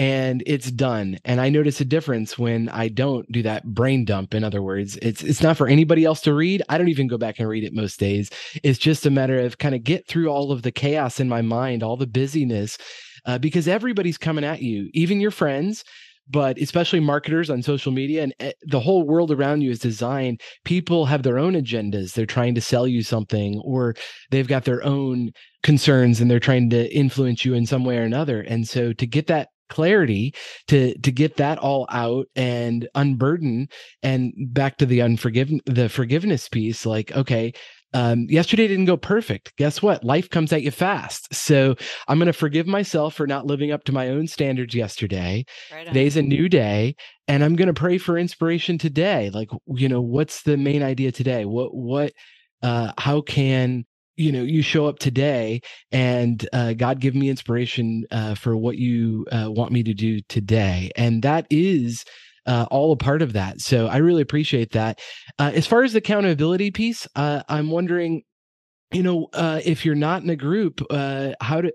and 0.00 0.42
it's 0.46 0.70
done. 0.70 1.18
And 1.26 1.42
I 1.42 1.50
notice 1.50 1.78
a 1.82 1.84
difference 1.84 2.38
when 2.38 2.70
I 2.70 2.88
don't 2.88 3.30
do 3.30 3.42
that 3.42 3.66
brain 3.66 4.06
dump. 4.06 4.32
In 4.32 4.42
other 4.42 4.62
words, 4.62 4.96
it's 5.02 5.22
it's 5.22 5.42
not 5.42 5.58
for 5.58 5.68
anybody 5.68 6.06
else 6.06 6.22
to 6.22 6.32
read. 6.32 6.62
I 6.70 6.78
don't 6.78 6.88
even 6.88 7.06
go 7.06 7.18
back 7.18 7.38
and 7.38 7.46
read 7.46 7.64
it 7.64 7.74
most 7.74 8.00
days. 8.00 8.30
It's 8.64 8.78
just 8.78 9.04
a 9.04 9.10
matter 9.10 9.38
of 9.38 9.58
kind 9.58 9.74
of 9.74 9.84
get 9.84 10.08
through 10.08 10.28
all 10.28 10.52
of 10.52 10.62
the 10.62 10.72
chaos 10.72 11.20
in 11.20 11.28
my 11.28 11.42
mind, 11.42 11.82
all 11.82 11.98
the 11.98 12.06
busyness, 12.06 12.78
uh, 13.26 13.36
because 13.36 13.68
everybody's 13.68 14.16
coming 14.16 14.42
at 14.42 14.62
you, 14.62 14.88
even 14.94 15.20
your 15.20 15.30
friends 15.30 15.84
but 16.32 16.58
especially 16.58 17.00
marketers 17.00 17.50
on 17.50 17.60
social 17.60 17.90
media 17.90 18.22
and 18.22 18.32
eh, 18.38 18.52
the 18.62 18.78
whole 18.78 19.02
world 19.02 19.32
around 19.32 19.62
you 19.62 19.70
is 19.70 19.80
designed 19.80 20.40
people 20.64 21.06
have 21.06 21.22
their 21.22 21.38
own 21.38 21.54
agendas 21.54 22.12
they're 22.12 22.26
trying 22.26 22.54
to 22.54 22.60
sell 22.60 22.86
you 22.86 23.02
something 23.02 23.60
or 23.64 23.94
they've 24.30 24.46
got 24.46 24.64
their 24.64 24.84
own 24.84 25.30
concerns 25.62 26.20
and 26.20 26.30
they're 26.30 26.38
trying 26.38 26.70
to 26.70 26.94
influence 26.94 27.44
you 27.44 27.54
in 27.54 27.66
some 27.66 27.84
way 27.84 27.96
or 27.98 28.02
another 28.02 28.42
and 28.42 28.68
so 28.68 28.92
to 28.92 29.06
get 29.06 29.26
that 29.26 29.48
clarity 29.70 30.34
to 30.68 30.96
to 30.98 31.10
get 31.10 31.36
that 31.38 31.58
all 31.58 31.86
out 31.90 32.26
and 32.36 32.88
unburden 32.94 33.68
and 34.02 34.34
back 34.52 34.76
to 34.76 34.84
the 34.84 35.00
unforgiven 35.00 35.60
the 35.64 35.88
forgiveness 35.88 36.48
piece 36.48 36.84
like 36.84 37.10
okay 37.12 37.52
um, 37.92 38.26
yesterday 38.28 38.68
didn't 38.68 38.84
go 38.84 38.96
perfect. 38.96 39.56
Guess 39.56 39.82
what? 39.82 40.04
Life 40.04 40.30
comes 40.30 40.52
at 40.52 40.62
you 40.62 40.70
fast. 40.70 41.34
So 41.34 41.74
I'm 42.06 42.18
going 42.18 42.26
to 42.26 42.32
forgive 42.32 42.66
myself 42.66 43.14
for 43.14 43.26
not 43.26 43.46
living 43.46 43.72
up 43.72 43.84
to 43.84 43.92
my 43.92 44.08
own 44.08 44.28
standards 44.28 44.74
yesterday. 44.74 45.44
Right 45.72 45.86
Today's 45.86 46.16
a 46.16 46.22
new 46.22 46.48
day, 46.48 46.94
and 47.26 47.42
I'm 47.42 47.56
going 47.56 47.66
to 47.66 47.74
pray 47.74 47.98
for 47.98 48.16
inspiration 48.16 48.78
today. 48.78 49.30
Like, 49.30 49.48
you 49.66 49.88
know, 49.88 50.00
what's 50.00 50.42
the 50.42 50.56
main 50.56 50.82
idea 50.82 51.10
today? 51.10 51.44
What, 51.44 51.74
what, 51.74 52.12
uh, 52.62 52.92
how 52.96 53.22
can 53.22 53.84
you 54.20 54.30
know 54.30 54.42
you 54.42 54.60
show 54.60 54.86
up 54.86 54.98
today 54.98 55.60
and 55.90 56.46
uh, 56.52 56.74
god 56.74 57.00
give 57.00 57.14
me 57.14 57.30
inspiration 57.30 58.04
uh, 58.10 58.34
for 58.34 58.56
what 58.56 58.76
you 58.76 59.26
uh, 59.32 59.50
want 59.50 59.72
me 59.72 59.82
to 59.82 59.94
do 59.94 60.20
today. 60.28 60.90
And 60.94 61.22
that 61.22 61.46
is 61.50 62.04
uh, 62.46 62.66
all 62.70 62.92
a 62.92 62.96
part 62.96 63.22
of 63.22 63.32
that. 63.32 63.60
So 63.60 63.86
i 63.86 63.96
really 63.96 64.22
appreciate 64.22 64.72
that. 64.72 65.00
Uh, 65.38 65.52
as 65.54 65.66
far 65.66 65.82
as 65.82 65.92
the 65.92 65.98
accountability 65.98 66.70
piece 66.70 67.08
uh, 67.16 67.42
i'm 67.48 67.70
wondering 67.70 68.22
you 68.92 69.02
know 69.02 69.28
if 69.64 69.84
you're 69.84 69.94
not 69.94 70.22
in 70.22 70.30
a 70.30 70.36
group 70.36 70.80
how 71.40 71.60
do 71.62 71.70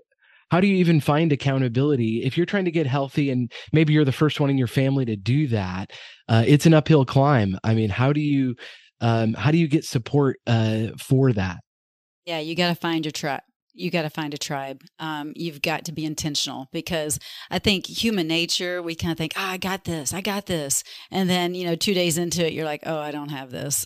how 0.52 0.60
do 0.60 0.68
you 0.68 0.76
even 0.76 1.00
find 1.00 1.32
accountability? 1.32 2.22
If 2.22 2.36
you're 2.36 2.46
trying 2.46 2.66
to 2.66 2.70
get 2.70 2.86
healthy 2.86 3.30
and 3.30 3.50
maybe 3.72 3.92
you're 3.92 4.04
the 4.04 4.12
first 4.12 4.38
one 4.38 4.48
in 4.48 4.56
your 4.56 4.68
family 4.68 5.04
to 5.06 5.16
do 5.16 5.48
that 5.48 5.90
it's 6.28 6.66
an 6.66 6.74
uphill 6.74 7.04
climb. 7.04 7.58
I 7.64 7.74
mean 7.74 7.90
how 7.90 8.12
do 8.12 8.20
you 8.20 8.54
um, 9.00 9.34
how 9.34 9.50
do 9.50 9.58
you 9.58 9.66
get 9.66 9.84
support 9.84 10.38
for 10.98 11.32
that 11.32 11.58
yeah, 12.26 12.40
you 12.40 12.54
got 12.54 12.68
to 12.68 12.74
find 12.74 13.04
your 13.04 13.12
tribe. 13.12 13.42
You 13.72 13.90
got 13.90 14.02
to 14.02 14.10
find 14.10 14.32
a 14.32 14.38
tribe. 14.38 14.82
Um, 14.98 15.32
you've 15.36 15.60
got 15.60 15.84
to 15.84 15.92
be 15.92 16.06
intentional 16.06 16.68
because 16.72 17.18
I 17.50 17.58
think 17.58 17.86
human 17.86 18.26
nature, 18.26 18.82
we 18.82 18.94
kind 18.94 19.12
of 19.12 19.18
think, 19.18 19.34
oh, 19.36 19.42
I 19.42 19.58
got 19.58 19.84
this, 19.84 20.14
I 20.14 20.22
got 20.22 20.46
this. 20.46 20.82
And 21.10 21.28
then, 21.28 21.54
you 21.54 21.66
know, 21.66 21.76
two 21.76 21.92
days 21.92 22.16
into 22.16 22.46
it, 22.46 22.54
you're 22.54 22.64
like, 22.64 22.84
oh, 22.86 22.98
I 22.98 23.10
don't 23.10 23.28
have 23.28 23.50
this. 23.50 23.84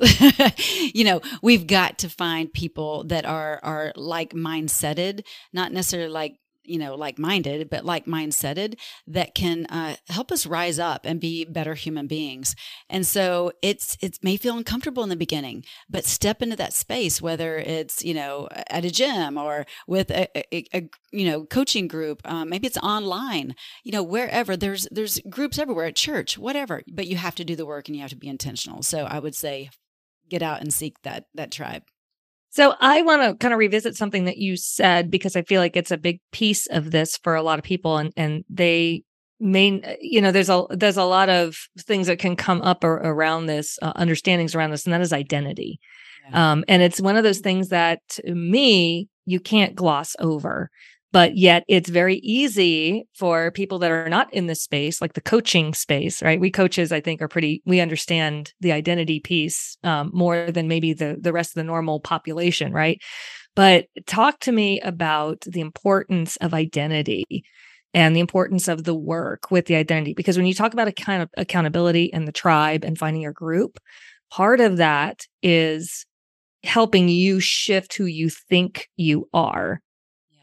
you 0.95 1.03
know, 1.03 1.21
we've 1.43 1.67
got 1.67 1.99
to 1.99 2.09
find 2.09 2.53
people 2.53 3.03
that 3.09 3.27
are, 3.27 3.59
are 3.65 3.93
like 3.97 4.31
mindseted, 4.31 5.25
not 5.53 5.73
necessarily 5.73 6.09
like 6.09 6.37
you 6.70 6.78
know, 6.78 6.94
like 6.94 7.19
minded, 7.19 7.69
but 7.69 7.84
like 7.84 8.06
mindseted 8.06 8.78
that 9.06 9.34
can 9.34 9.67
uh, 9.67 9.96
help 10.08 10.31
us 10.31 10.46
rise 10.46 10.78
up 10.78 11.05
and 11.05 11.20
be 11.20 11.44
better 11.44 11.75
human 11.75 12.06
beings. 12.06 12.55
And 12.88 13.06
so 13.06 13.52
it's, 13.61 13.96
it 14.00 14.19
may 14.22 14.37
feel 14.37 14.56
uncomfortable 14.56 15.02
in 15.02 15.08
the 15.08 15.17
beginning, 15.17 15.64
but 15.88 16.05
step 16.05 16.43
into 16.43 16.56
that 16.56 16.72
space, 16.72 17.20
whether 17.20 17.58
it's, 17.58 18.05
you 18.05 18.14
know, 18.14 18.49
at 18.69 18.84
a 18.84 18.90
gym 18.90 19.37
or 19.37 19.67
with 19.87 20.11
a, 20.11 20.28
a, 20.55 20.64
a 20.72 20.88
you 21.11 21.26
know, 21.28 21.44
coaching 21.44 21.88
group, 21.88 22.20
um, 22.25 22.49
maybe 22.49 22.67
it's 22.67 22.78
online, 22.78 23.55
you 23.82 23.93
know, 23.93 24.02
wherever 24.02 24.56
there's, 24.56 24.87
there's 24.90 25.19
groups 25.28 25.58
everywhere 25.58 25.87
at 25.87 25.96
church, 25.96 26.38
whatever, 26.38 26.82
but 26.93 27.06
you 27.06 27.17
have 27.17 27.34
to 27.34 27.44
do 27.44 27.56
the 27.56 27.67
work 27.67 27.88
and 27.88 27.96
you 27.96 28.02
have 28.02 28.11
to 28.11 28.17
be 28.17 28.28
intentional. 28.28 28.82
So 28.82 29.06
I 29.06 29.19
would 29.19 29.34
say 29.34 29.70
get 30.28 30.43
out 30.43 30.60
and 30.60 30.72
seek 30.72 31.03
that, 31.03 31.24
that 31.34 31.50
tribe. 31.50 31.82
So 32.51 32.75
I 32.81 33.03
want 33.03 33.23
to 33.23 33.35
kind 33.37 33.55
of 33.55 33.59
revisit 33.59 33.97
something 33.97 34.25
that 34.25 34.39
you 34.39 34.57
said 34.57 35.11
because 35.11 35.37
I 35.37 35.43
feel 35.43 35.61
like 35.61 35.77
it's 35.77 35.93
a 35.93 35.97
big 35.97 36.21
piece 36.33 36.67
of 36.67 36.91
this 36.91 37.17
for 37.17 37.35
a 37.35 37.43
lot 37.43 37.59
of 37.59 37.65
people 37.65 37.97
and 37.97 38.13
and 38.17 38.45
they 38.51 39.05
main 39.39 39.83
uh, 39.85 39.95
you 40.01 40.21
know 40.21 40.33
there's 40.33 40.51
a 40.51 40.67
there's 40.71 40.99
a 40.99 41.05
lot 41.05 41.29
of 41.31 41.57
things 41.79 42.09
that 42.09 42.19
can 42.19 42.37
come 42.37 42.61
up 42.63 42.85
or, 42.85 42.97
around 42.97 43.47
this 43.47 43.79
uh, 43.81 43.93
understandings 43.97 44.55
around 44.55 44.71
this 44.71 44.85
and 44.85 44.93
that 44.93 45.01
is 45.01 45.13
identity. 45.13 45.81
Yeah. 46.31 46.53
Um 46.53 46.65
and 46.69 46.83
it's 46.83 47.01
one 47.01 47.17
of 47.17 47.25
those 47.25 47.39
things 47.39 47.69
that 47.69 48.01
to 48.11 48.35
me 48.35 49.09
you 49.27 49.41
can't 49.41 49.75
gloss 49.75 50.17
over 50.19 50.71
but 51.12 51.36
yet 51.36 51.64
it's 51.69 51.88
very 51.88 52.17
easy 52.17 53.06
for 53.14 53.50
people 53.50 53.79
that 53.81 53.90
are 53.90 54.08
not 54.08 54.32
in 54.32 54.46
this 54.46 54.62
space 54.62 55.00
like 55.00 55.14
the 55.14 55.20
coaching 55.20 55.74
space 55.74 56.22
right? 56.22 56.40
We 56.40 56.50
coaches 56.50 56.93
i 56.93 57.00
think 57.00 57.22
are 57.22 57.29
pretty 57.29 57.62
we 57.67 57.81
understand 57.81 58.52
the 58.60 58.72
identity 58.72 59.20
piece 59.20 59.76
um, 59.84 60.10
more 60.12 60.50
than 60.50 60.69
maybe 60.69 60.93
the 60.93 61.17
the 61.20 61.32
rest 61.32 61.50
of 61.50 61.55
the 61.55 61.64
normal 61.64 62.00
population 62.00 62.72
right? 62.72 63.00
But 63.56 63.86
talk 64.06 64.40
to 64.40 64.52
me 64.52 64.81
about 64.81 65.40
the 65.43 65.60
importance 65.60 66.36
of 66.36 66.55
identity 66.55 67.44
and 67.94 68.14
the 68.14 68.20
importance 68.20 68.69
of 68.69 68.84
the 68.84 68.94
work 68.94 69.50
with 69.50 69.67
the 69.67 69.74
identity 69.76 70.14
because 70.14 70.36
when 70.36 70.46
you 70.46 70.55
talk 70.55 70.72
about 70.72 70.94
kind 70.96 71.22
of 71.22 71.29
accountability 71.36 72.12
and 72.12 72.26
the 72.29 72.32
tribe 72.32 72.84
and 72.84 72.96
finding 72.98 73.22
your 73.22 73.32
group 73.32 73.79
part 74.31 74.60
of 74.60 74.76
that 74.76 75.22
is 75.43 76.06
helping 76.64 77.08
you 77.08 77.40
shift 77.40 77.94
who 77.94 78.06
you 78.06 78.31
think 78.31 78.88
you 78.96 79.29
are 79.34 79.81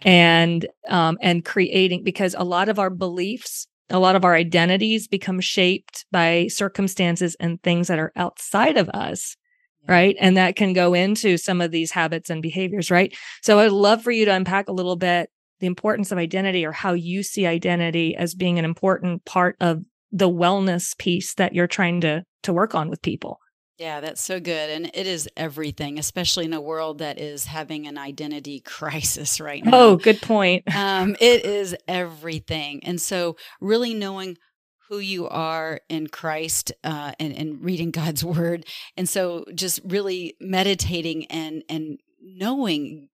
and 0.04 0.68
um, 0.88 1.18
and 1.22 1.44
creating 1.44 2.04
because 2.04 2.36
a 2.38 2.44
lot 2.44 2.70
of 2.70 2.80
our 2.80 2.90
beliefs 2.90 3.68
a 3.90 4.00
lot 4.00 4.18
of 4.18 4.26
our 4.26 4.36
identities 4.36 5.08
become 5.08 5.40
shaped 5.40 6.06
by 6.12 6.48
circumstances 6.48 7.38
and 7.40 7.62
things 7.64 7.88
that 7.88 8.00
are 8.00 8.12
outside 8.18 8.76
of 8.76 8.90
us 8.90 9.38
yeah. 9.84 9.94
right? 9.94 10.16
And 10.20 10.36
that 10.36 10.58
can 10.58 10.74
go 10.74 10.94
into 10.94 11.38
some 11.38 11.62
of 11.62 11.72
these 11.72 11.92
habits 11.92 12.30
and 12.30 12.42
behaviors 12.42 12.92
right? 12.92 13.16
So 13.42 13.60
i'd 13.60 13.72
love 13.72 14.02
for 14.02 14.12
you 14.12 14.26
to 14.26 14.34
unpack 14.34 14.68
a 14.68 14.74
little 14.74 14.96
bit 14.98 15.30
the 15.60 15.68
importance 15.68 16.12
of 16.12 16.18
identity 16.18 16.66
or 16.66 16.72
how 16.72 16.94
you 16.94 17.24
see 17.24 17.46
identity 17.46 18.16
as 18.16 18.36
being 18.36 18.60
an 18.60 18.66
important 18.66 19.26
part 19.26 19.56
of 19.60 19.84
the 20.12 20.30
wellness 20.30 20.98
piece 20.98 21.34
that 21.36 21.54
you're 21.54 21.68
trying 21.68 22.02
to 22.02 22.24
to 22.44 22.54
work 22.54 22.76
on 22.76 22.90
with 22.90 23.02
people 23.02 23.40
Yeah, 23.78 24.00
that's 24.00 24.24
so 24.24 24.40
good. 24.40 24.72
And 24.72 24.90
it 24.94 25.06
is 25.06 25.30
everything, 25.38 26.00
especially 26.00 26.46
in 26.46 26.54
a 26.54 26.62
world 26.62 26.98
that 26.98 27.20
is 27.20 27.46
having 27.46 27.86
an 27.86 27.98
identity 27.98 28.60
crisis 28.66 29.40
right 29.40 29.64
now. 29.64 29.72
Oh, 29.74 29.96
good 29.96 30.22
point. 30.22 30.64
um, 30.76 31.16
it 31.20 31.46
is 31.46 31.76
everything. 31.88 32.84
And 32.84 33.00
so, 33.00 33.36
really 33.62 33.94
knowing 33.94 34.38
who 34.90 35.00
you 35.00 35.28
are 35.28 35.82
in 35.90 36.08
Christ 36.08 36.72
uh, 36.84 37.12
and, 37.20 37.34
and 37.34 37.64
reading 37.64 37.92
God's 37.92 38.24
word. 38.24 38.66
And 38.96 39.08
so, 39.08 39.46
just 39.54 39.80
really 39.86 40.36
meditating 40.42 41.26
and, 41.28 41.64
and 41.70 42.00
knowing 42.20 43.10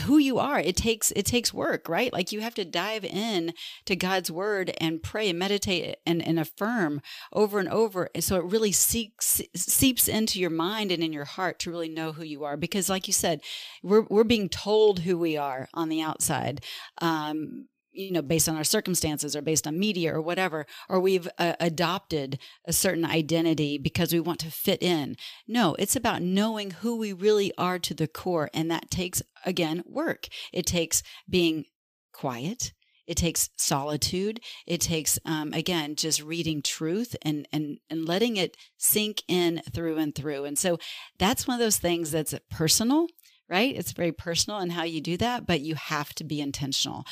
who 0.00 0.18
you 0.18 0.38
are. 0.38 0.58
It 0.58 0.76
takes 0.76 1.12
it 1.12 1.26
takes 1.26 1.52
work 1.52 1.88
right? 1.88 2.12
Like 2.12 2.32
you 2.32 2.40
have 2.40 2.54
to 2.54 2.64
dive 2.64 3.04
in 3.04 3.52
to 3.84 3.96
god's 3.96 4.30
word 4.30 4.72
and 4.80 5.02
pray 5.02 5.28
and 5.28 5.38
meditate 5.38 5.96
and, 6.06 6.26
and 6.26 6.38
affirm 6.38 7.02
over 7.32 7.58
and 7.58 7.68
over. 7.68 8.08
So 8.20 8.36
it 8.36 8.44
really 8.44 8.72
seeks 8.72 9.42
seeps 9.54 10.08
into 10.08 10.40
your 10.40 10.50
mind 10.50 10.90
and 10.92 11.02
in 11.02 11.12
your 11.12 11.24
heart 11.24 11.58
to 11.60 11.70
really 11.70 11.88
know 11.88 12.12
who 12.12 12.24
you 12.24 12.44
are. 12.44 12.56
Because 12.56 12.88
like 12.88 13.06
you 13.06 13.12
said 13.12 13.40
we're, 13.82 14.06
we're 14.08 14.24
being 14.24 14.48
told 14.48 15.00
who 15.00 15.18
we 15.18 15.36
are 15.36 15.68
on 15.74 15.88
the 15.88 16.00
outside. 16.00 16.64
Um, 16.98 17.68
you 17.92 18.10
know, 18.12 18.22
based 18.22 18.48
on 18.48 18.56
our 18.56 18.64
circumstances 18.64 19.36
or 19.36 19.42
based 19.42 19.66
on 19.66 19.78
media 19.78 20.14
or 20.14 20.20
whatever, 20.20 20.66
or 20.88 21.00
we've 21.00 21.28
uh, 21.38 21.54
adopted 21.60 22.38
a 22.66 22.72
certain 22.72 23.04
identity 23.04 23.78
because 23.78 24.12
we 24.12 24.20
want 24.20 24.40
to 24.40 24.50
fit 24.50 24.82
in. 24.82 25.16
No, 25.46 25.74
it's 25.78 25.96
about 25.96 26.22
knowing 26.22 26.70
who 26.70 26.96
we 26.96 27.12
really 27.12 27.52
are 27.58 27.78
to 27.78 27.94
the 27.94 28.08
core. 28.08 28.50
And 28.54 28.70
that 28.70 28.90
takes, 28.90 29.22
again, 29.44 29.82
work. 29.86 30.28
It 30.52 30.66
takes 30.66 31.02
being 31.28 31.64
quiet. 32.12 32.72
It 33.06 33.16
takes 33.16 33.50
solitude. 33.56 34.40
It 34.66 34.80
takes, 34.80 35.18
um, 35.24 35.52
again, 35.52 35.96
just 35.96 36.22
reading 36.22 36.62
truth 36.62 37.16
and, 37.22 37.46
and, 37.52 37.78
and 37.90 38.06
letting 38.06 38.36
it 38.36 38.56
sink 38.78 39.22
in 39.28 39.60
through 39.72 39.98
and 39.98 40.14
through. 40.14 40.44
And 40.44 40.56
so 40.56 40.78
that's 41.18 41.46
one 41.46 41.56
of 41.56 41.60
those 41.60 41.78
things 41.78 42.10
that's 42.10 42.34
personal 42.50 43.06
right? 43.52 43.76
It's 43.76 43.92
very 43.92 44.12
personal 44.12 44.60
in 44.60 44.70
how 44.70 44.84
you 44.84 45.02
do 45.02 45.18
that, 45.18 45.46
but 45.46 45.60
you 45.60 45.74
have 45.74 46.14
to 46.14 46.24
be 46.24 46.40
intentional 46.40 47.04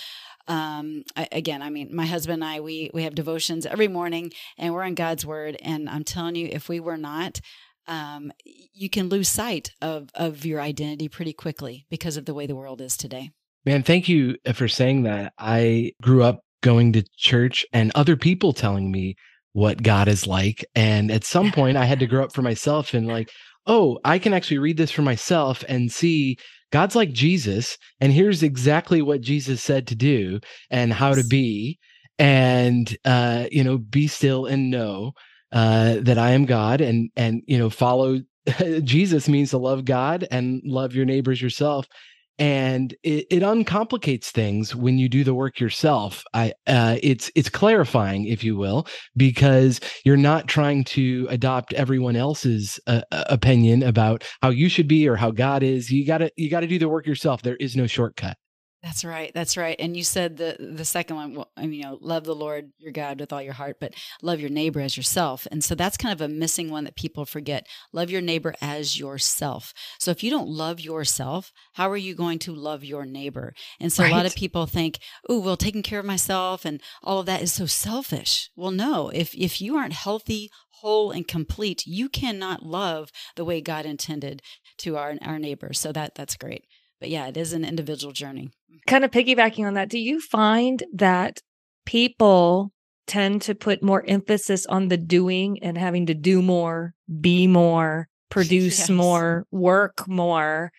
um, 0.48 1.04
I, 1.16 1.28
again, 1.32 1.62
I 1.62 1.70
mean, 1.70 1.94
my 1.94 2.06
husband 2.06 2.42
and 2.42 2.44
I, 2.44 2.60
we 2.60 2.90
we 2.92 3.04
have 3.04 3.14
devotions 3.14 3.66
every 3.66 3.88
morning, 3.88 4.32
and 4.58 4.74
we're 4.74 4.84
in 4.84 4.94
God's 4.94 5.24
Word. 5.24 5.56
And 5.62 5.88
I'm 5.88 6.04
telling 6.04 6.36
you, 6.36 6.48
if 6.50 6.68
we 6.68 6.80
were 6.80 6.96
not, 6.96 7.40
um, 7.86 8.32
you 8.44 8.90
can 8.90 9.08
lose 9.08 9.28
sight 9.28 9.72
of 9.80 10.10
of 10.14 10.44
your 10.44 10.60
identity 10.60 11.08
pretty 11.08 11.32
quickly 11.32 11.86
because 11.90 12.16
of 12.16 12.24
the 12.24 12.34
way 12.34 12.46
the 12.46 12.56
world 12.56 12.80
is 12.80 12.96
today. 12.96 13.30
Man, 13.64 13.82
thank 13.82 14.08
you 14.08 14.36
uh, 14.46 14.52
for 14.52 14.68
saying 14.68 15.02
that. 15.02 15.34
I 15.38 15.92
grew 16.00 16.22
up 16.22 16.40
going 16.62 16.92
to 16.94 17.04
church, 17.16 17.64
and 17.72 17.92
other 17.94 18.16
people 18.16 18.52
telling 18.52 18.90
me 18.90 19.16
what 19.52 19.82
God 19.82 20.08
is 20.08 20.26
like, 20.26 20.64
and 20.74 21.10
at 21.10 21.24
some 21.24 21.52
point, 21.52 21.76
I 21.76 21.84
had 21.84 22.00
to 22.00 22.06
grow 22.06 22.24
up 22.24 22.32
for 22.32 22.42
myself 22.42 22.94
and 22.94 23.06
like, 23.06 23.30
oh, 23.66 23.98
I 24.04 24.18
can 24.18 24.32
actually 24.32 24.58
read 24.58 24.76
this 24.76 24.90
for 24.90 25.02
myself 25.02 25.64
and 25.68 25.90
see 25.90 26.36
God's 26.72 26.94
like 26.94 27.12
Jesus, 27.12 27.76
and 28.00 28.12
here's 28.12 28.42
exactly 28.42 29.02
what 29.02 29.20
Jesus 29.20 29.62
said 29.62 29.86
to 29.88 29.94
do 29.94 30.40
and 30.70 30.92
how 30.92 31.14
to 31.14 31.24
be, 31.24 31.78
and 32.18 32.96
uh, 33.04 33.46
you 33.50 33.64
know, 33.64 33.78
be 33.78 34.06
still 34.06 34.46
and 34.46 34.70
know 34.70 35.12
uh, 35.52 35.96
that 36.00 36.18
I 36.18 36.30
am 36.30 36.44
God, 36.44 36.80
and 36.80 37.10
and 37.16 37.42
you 37.46 37.58
know, 37.58 37.70
follow 37.70 38.20
Jesus 38.84 39.28
means 39.28 39.50
to 39.50 39.58
love 39.58 39.84
God 39.84 40.26
and 40.30 40.62
love 40.64 40.94
your 40.94 41.04
neighbors 41.04 41.42
yourself 41.42 41.86
and 42.40 42.94
it, 43.02 43.26
it, 43.30 43.42
uncomplicates 43.42 44.30
things 44.30 44.74
when 44.74 44.96
you 44.96 45.10
do 45.10 45.22
the 45.22 45.34
work 45.34 45.60
yourself. 45.60 46.24
I 46.32 46.54
uh, 46.66 46.96
it's 47.02 47.30
it's 47.34 47.50
clarifying 47.50 48.24
if 48.24 48.42
you 48.42 48.56
will 48.56 48.86
because 49.16 49.78
you're 50.06 50.16
not 50.16 50.48
trying 50.48 50.84
to 50.84 51.26
adopt 51.30 51.74
everyone 51.74 52.16
else's 52.16 52.80
uh, 52.86 53.02
uh 53.12 53.24
opinion 53.28 53.82
about 53.82 54.24
how 54.42 54.48
you 54.48 54.70
should 54.70 54.88
be 54.88 55.06
or 55.06 55.16
how 55.16 55.30
god 55.30 55.62
is. 55.62 55.90
You 55.90 56.06
got 56.06 56.18
to 56.18 56.32
you 56.36 56.48
got 56.48 56.60
to 56.60 56.66
do 56.66 56.78
the 56.78 56.88
work 56.88 57.06
yourself. 57.06 57.42
There 57.42 57.56
is 57.56 57.76
no 57.76 57.86
shortcut 57.86 58.38
that's 58.82 59.04
right. 59.04 59.30
That's 59.34 59.58
right. 59.58 59.76
And 59.78 59.94
you 59.94 60.02
said 60.02 60.38
the 60.38 60.56
the 60.58 60.86
second 60.86 61.16
one, 61.16 61.34
well, 61.34 61.50
I 61.54 61.62
mean, 61.62 61.74
you 61.74 61.82
know, 61.82 61.98
love 62.00 62.24
the 62.24 62.34
Lord 62.34 62.72
your 62.78 62.92
God 62.92 63.20
with 63.20 63.30
all 63.30 63.42
your 63.42 63.52
heart, 63.52 63.76
but 63.78 63.92
love 64.22 64.40
your 64.40 64.48
neighbor 64.48 64.80
as 64.80 64.96
yourself. 64.96 65.46
And 65.50 65.62
so 65.62 65.74
that's 65.74 65.98
kind 65.98 66.12
of 66.12 66.22
a 66.22 66.32
missing 66.32 66.70
one 66.70 66.84
that 66.84 66.96
people 66.96 67.26
forget. 67.26 67.66
Love 67.92 68.10
your 68.10 68.22
neighbor 68.22 68.54
as 68.62 68.98
yourself. 68.98 69.74
So 69.98 70.10
if 70.10 70.22
you 70.22 70.30
don't 70.30 70.48
love 70.48 70.80
yourself, 70.80 71.52
how 71.74 71.90
are 71.90 71.96
you 71.96 72.14
going 72.14 72.38
to 72.40 72.54
love 72.54 72.82
your 72.82 73.04
neighbor? 73.04 73.52
And 73.78 73.92
so 73.92 74.02
right. 74.02 74.12
a 74.12 74.16
lot 74.16 74.26
of 74.26 74.34
people 74.34 74.64
think, 74.64 74.98
"Oh, 75.28 75.40
well, 75.40 75.58
taking 75.58 75.82
care 75.82 76.00
of 76.00 76.06
myself 76.06 76.64
and 76.64 76.80
all 77.02 77.20
of 77.20 77.26
that 77.26 77.42
is 77.42 77.52
so 77.52 77.66
selfish." 77.66 78.50
Well, 78.56 78.70
no. 78.70 79.10
If 79.10 79.34
if 79.34 79.60
you 79.60 79.76
aren't 79.76 79.92
healthy, 79.92 80.50
whole 80.80 81.10
and 81.10 81.28
complete, 81.28 81.86
you 81.86 82.08
cannot 82.08 82.62
love 82.62 83.10
the 83.36 83.44
way 83.44 83.60
God 83.60 83.84
intended 83.84 84.40
to 84.78 84.96
our 84.96 85.16
our 85.20 85.38
neighbors. 85.38 85.78
So 85.78 85.92
that 85.92 86.14
that's 86.14 86.36
great 86.36 86.64
but 87.00 87.08
yeah, 87.08 87.26
it 87.26 87.36
is 87.36 87.52
an 87.52 87.64
individual 87.64 88.12
journey. 88.12 88.50
Kind 88.86 89.04
of 89.04 89.10
piggybacking 89.10 89.66
on 89.66 89.74
that, 89.74 89.88
do 89.88 89.98
you 89.98 90.20
find 90.20 90.82
that 90.94 91.40
people 91.86 92.72
tend 93.06 93.42
to 93.42 93.54
put 93.54 93.82
more 93.82 94.04
emphasis 94.06 94.66
on 94.66 94.88
the 94.88 94.96
doing 94.96 95.58
and 95.62 95.76
having 95.76 96.06
to 96.06 96.14
do 96.14 96.42
more, 96.42 96.94
be 97.20 97.46
more, 97.46 98.08
produce 98.30 98.78
yes. 98.78 98.90
more, 98.90 99.46
work 99.50 100.06
more 100.08 100.70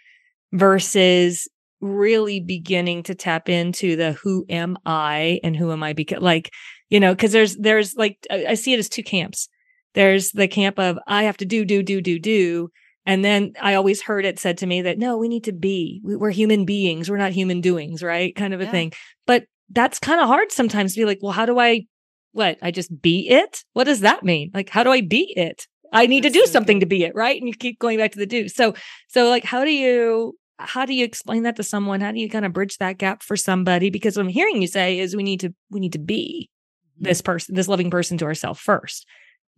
versus 0.53 1.47
really 1.81 2.39
beginning 2.39 3.03
to 3.03 3.15
tap 3.15 3.49
into 3.49 3.95
the 3.95 4.13
who 4.13 4.45
am 4.49 4.77
I 4.85 5.39
and 5.43 5.55
who 5.55 5.71
am 5.71 5.81
I 5.81 5.93
because 5.93 6.21
like 6.21 6.51
you 6.89 6.99
know 6.99 7.13
because 7.15 7.31
there's 7.31 7.57
there's 7.57 7.95
like 7.95 8.17
I 8.29 8.53
see 8.53 8.73
it 8.73 8.79
as 8.79 8.87
two 8.87 9.01
camps 9.01 9.49
there's 9.95 10.31
the 10.31 10.47
camp 10.47 10.77
of 10.79 10.99
I 11.07 11.23
have 11.23 11.37
to 11.37 11.45
do 11.45 11.65
do 11.65 11.81
do 11.81 11.99
do 11.99 12.19
do 12.19 12.69
and 13.05 13.25
then 13.25 13.53
I 13.61 13.73
always 13.75 14.01
heard 14.01 14.25
it 14.25 14.39
said 14.39 14.59
to 14.59 14.67
me 14.67 14.83
that 14.83 14.99
no, 14.99 15.17
we 15.17 15.27
need 15.27 15.45
to 15.45 15.53
be. 15.53 16.01
We're 16.03 16.29
human 16.31 16.65
beings. 16.65 17.09
We're 17.09 17.17
not 17.17 17.31
human 17.31 17.61
doings, 17.61 18.03
right? 18.03 18.35
Kind 18.35 18.53
of 18.53 18.61
a 18.61 18.65
yeah. 18.65 18.71
thing. 18.71 18.93
But 19.25 19.45
that's 19.69 19.99
kind 19.99 20.21
of 20.21 20.27
hard 20.27 20.51
sometimes 20.51 20.93
to 20.93 21.01
be 21.01 21.05
like, 21.05 21.19
well, 21.21 21.31
how 21.31 21.45
do 21.45 21.59
I, 21.59 21.85
what? 22.33 22.57
I 22.61 22.71
just 22.71 23.01
be 23.01 23.27
it? 23.29 23.63
What 23.73 23.85
does 23.85 24.01
that 24.01 24.23
mean? 24.23 24.51
Like, 24.53 24.69
how 24.69 24.83
do 24.83 24.91
I 24.91 25.01
be 25.01 25.33
it? 25.35 25.67
I 25.93 26.05
need 26.05 26.23
that's 26.23 26.33
to 26.33 26.39
do 26.41 26.45
so 26.45 26.51
something 26.51 26.77
good. 26.79 26.85
to 26.85 26.89
be 26.89 27.03
it, 27.03 27.15
right? 27.15 27.39
And 27.39 27.47
you 27.47 27.53
keep 27.53 27.79
going 27.79 27.97
back 27.97 28.11
to 28.11 28.19
the 28.19 28.25
do. 28.25 28.47
So, 28.47 28.75
so 29.07 29.29
like, 29.29 29.43
how 29.43 29.65
do 29.65 29.71
you, 29.71 30.37
how 30.59 30.85
do 30.85 30.93
you 30.93 31.03
explain 31.03 31.43
that 31.43 31.55
to 31.55 31.63
someone? 31.63 32.01
How 32.01 32.11
do 32.11 32.19
you 32.19 32.29
kind 32.29 32.45
of 32.45 32.53
bridge 32.53 32.77
that 32.77 32.97
gap 32.97 33.23
for 33.23 33.35
somebody? 33.35 33.89
Because 33.89 34.15
what 34.15 34.23
I'm 34.23 34.29
hearing 34.29 34.61
you 34.61 34.67
say 34.67 34.99
is 34.99 35.15
we 35.15 35.23
need 35.23 35.39
to, 35.39 35.53
we 35.69 35.79
need 35.79 35.93
to 35.93 35.99
be 35.99 36.49
mm-hmm. 36.95 37.05
this 37.05 37.21
person, 37.21 37.55
this 37.55 37.67
loving 37.67 37.89
person 37.89 38.17
to 38.19 38.25
ourselves 38.25 38.59
first. 38.59 39.07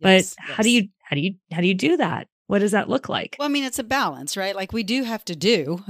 but 0.00 0.08
yes. 0.08 0.36
how 0.38 0.62
do 0.62 0.70
you, 0.70 0.88
how 1.02 1.14
do 1.14 1.20
you, 1.20 1.34
how 1.52 1.60
do 1.60 1.66
you 1.66 1.74
do 1.74 1.98
that? 1.98 2.26
What 2.46 2.58
does 2.58 2.72
that 2.72 2.88
look 2.88 3.08
like? 3.08 3.36
Well, 3.38 3.48
I 3.48 3.50
mean, 3.50 3.64
it's 3.64 3.78
a 3.78 3.84
balance, 3.84 4.36
right? 4.36 4.54
Like 4.54 4.72
we 4.72 4.82
do 4.82 5.04
have 5.04 5.24
to 5.26 5.36
do. 5.36 5.82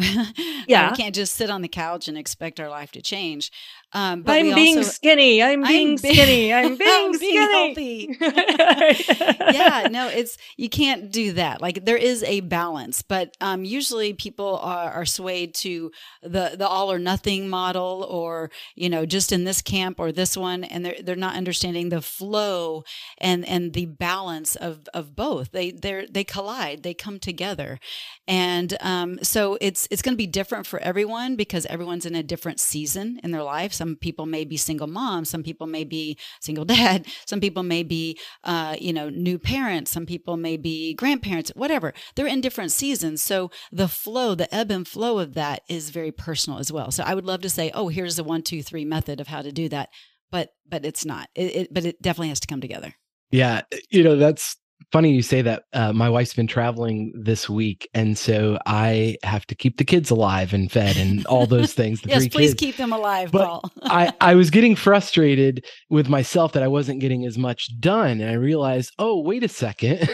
yeah. 0.69 0.91
we 0.91 0.97
can't 0.97 1.15
just 1.15 1.35
sit 1.35 1.51
on 1.51 1.63
the 1.63 1.69
couch 1.69 2.07
and 2.07 2.17
expect 2.17 2.61
our 2.61 2.69
life 2.69 2.93
to 2.93 3.03
change. 3.03 3.51
Um, 3.95 4.23
but 4.23 4.33
I'm 4.33 4.55
being 4.55 4.79
also, 4.79 4.91
skinny. 4.91 5.41
I'm 5.41 5.63
being 5.63 5.91
I'm 5.93 5.99
skinny. 5.99 6.53
I'm 6.53 6.77
being, 6.77 7.15
skinny. 7.15 8.19
yeah, 8.21 9.87
no, 9.89 10.09
it's 10.09 10.37
you 10.57 10.69
can't 10.69 11.13
do 11.13 11.35
that. 11.35 11.63
Like 11.63 11.85
there 11.85 11.97
is 11.97 12.25
a 12.25 12.41
balance, 12.41 13.03
but 13.03 13.37
um, 13.41 13.65
usually 13.65 14.13
people 14.13 14.59
are, 14.59 14.91
are 14.91 15.07
swayed 15.07 15.55
to 15.57 15.93
the 16.23 16.57
the 16.59 16.67
all 16.67 16.91
or 16.91 16.99
nothing 16.99 17.49
model, 17.49 18.05
or 18.11 18.51
you 18.75 18.91
know, 18.91 19.07
just 19.07 19.31
in 19.31 19.45
this 19.45 19.63
camp 19.63 20.01
or 20.01 20.11
this 20.11 20.37
one, 20.37 20.65
and 20.65 20.85
they're 20.85 20.97
they're 21.01 21.15
not 21.15 21.37
understanding 21.37 21.91
the 21.91 22.03
flow 22.03 22.83
and 23.19 23.47
and 23.47 23.75
the 23.75 23.87
balance 23.87 24.57
of 24.57 24.89
of 24.93 25.15
both. 25.15 25.53
They 25.53 25.71
they 25.71 26.09
they 26.11 26.25
collide. 26.25 26.83
They 26.83 26.95
come 26.95 27.21
together, 27.21 27.79
and 28.27 28.77
um, 28.81 29.21
so 29.23 29.57
it's 29.61 29.87
it's 29.93 30.03
going 30.03 30.15
to 30.15 30.17
be 30.17 30.27
different 30.27 30.67
for 30.67 30.81
everyone 30.81 31.37
because 31.37 31.65
everyone's 31.67 32.07
in 32.07 32.17
a 32.17 32.25
different 32.25 32.59
season 32.59 33.21
in 33.23 33.31
their 33.31 33.45
life. 33.45 33.73
Some 33.85 33.97
people 33.97 34.25
may 34.25 34.47
be 34.47 34.57
single 34.57 34.87
moms, 34.87 35.29
some 35.29 35.43
people 35.43 35.67
may 35.67 35.85
be 35.85 36.17
single 36.41 36.65
dad, 36.77 37.07
some 37.27 37.39
people 37.39 37.63
may 37.63 37.83
be, 37.83 38.19
uh, 38.43 38.77
you 38.81 38.95
know, 38.95 39.11
new 39.11 39.39
parents, 39.39 39.91
some 39.91 40.07
people 40.07 40.39
may 40.39 40.57
be 40.57 40.95
grandparents, 40.95 41.53
whatever. 41.55 41.93
They're 42.15 42.27
in 42.27 42.41
different 42.41 42.73
seasons. 42.73 43.21
So 43.21 43.51
the 43.71 43.87
flow, 43.87 44.35
the 44.35 44.53
ebb 44.55 44.71
and 44.71 44.89
flow 44.89 45.19
of 45.19 45.35
that 45.35 45.65
is 45.69 45.91
very 45.91 46.11
personal 46.11 46.59
as 46.59 46.73
well. 46.73 46.91
So 46.91 47.05
I 47.05 47.15
would 47.15 47.27
love 47.27 47.43
to 47.43 47.51
say, 47.51 47.71
oh, 47.75 47.89
here's 47.89 48.17
the 48.17 48.25
one, 48.25 48.41
two, 48.41 48.63
three 48.63 48.87
method 48.87 49.21
of 49.21 49.29
how 49.29 49.43
to 49.43 49.53
do 49.53 49.69
that. 49.69 49.91
But 50.31 50.55
but 50.67 50.87
it's 50.87 51.05
not. 51.05 51.29
It, 51.35 51.57
it, 51.57 51.75
but 51.75 51.85
it 51.85 52.01
definitely 52.01 52.31
has 52.31 52.41
to 52.41 52.47
come 52.47 52.63
together. 52.63 52.95
Yeah, 53.31 53.63
you 53.91 54.03
know 54.03 54.17
that's 54.17 54.57
funny 54.93 55.13
you 55.13 55.23
say 55.23 55.43
that. 55.43 55.65
Uh, 55.73 55.93
my 55.93 56.09
wife's 56.09 56.35
been 56.35 56.47
traveling 56.47 57.13
this 57.15 57.49
week, 57.49 57.89
and 57.95 58.17
so 58.17 58.59
I 58.67 59.17
have 59.23 59.47
to 59.47 59.55
keep 59.55 59.79
the 59.79 59.85
kids 59.85 60.11
alive 60.11 60.53
and 60.53 60.71
fed 60.71 60.97
and 60.97 61.25
all 61.27 61.47
those 61.47 61.73
things. 61.75 62.01
yes, 62.05 62.29
please 62.29 62.51
kids. 62.51 62.61
keep 62.61 62.77
them 62.77 62.93
alive, 62.93 63.31
but 63.33 63.47
Paul. 63.47 63.73
I 63.83 64.13
I 64.21 64.35
was 64.35 64.51
getting 64.51 64.77
frustrated 64.77 65.65
with 65.91 66.09
myself 66.09 66.53
that 66.53 66.63
I 66.63 66.69
wasn't 66.69 67.01
getting 67.01 67.25
as 67.25 67.39
much 67.39 67.69
done, 67.81 68.21
and 68.21 68.31
I 68.31 68.35
realized, 68.35 68.93
oh, 68.99 69.21
wait 69.21 69.43
a 69.43 69.49
second, 69.49 70.09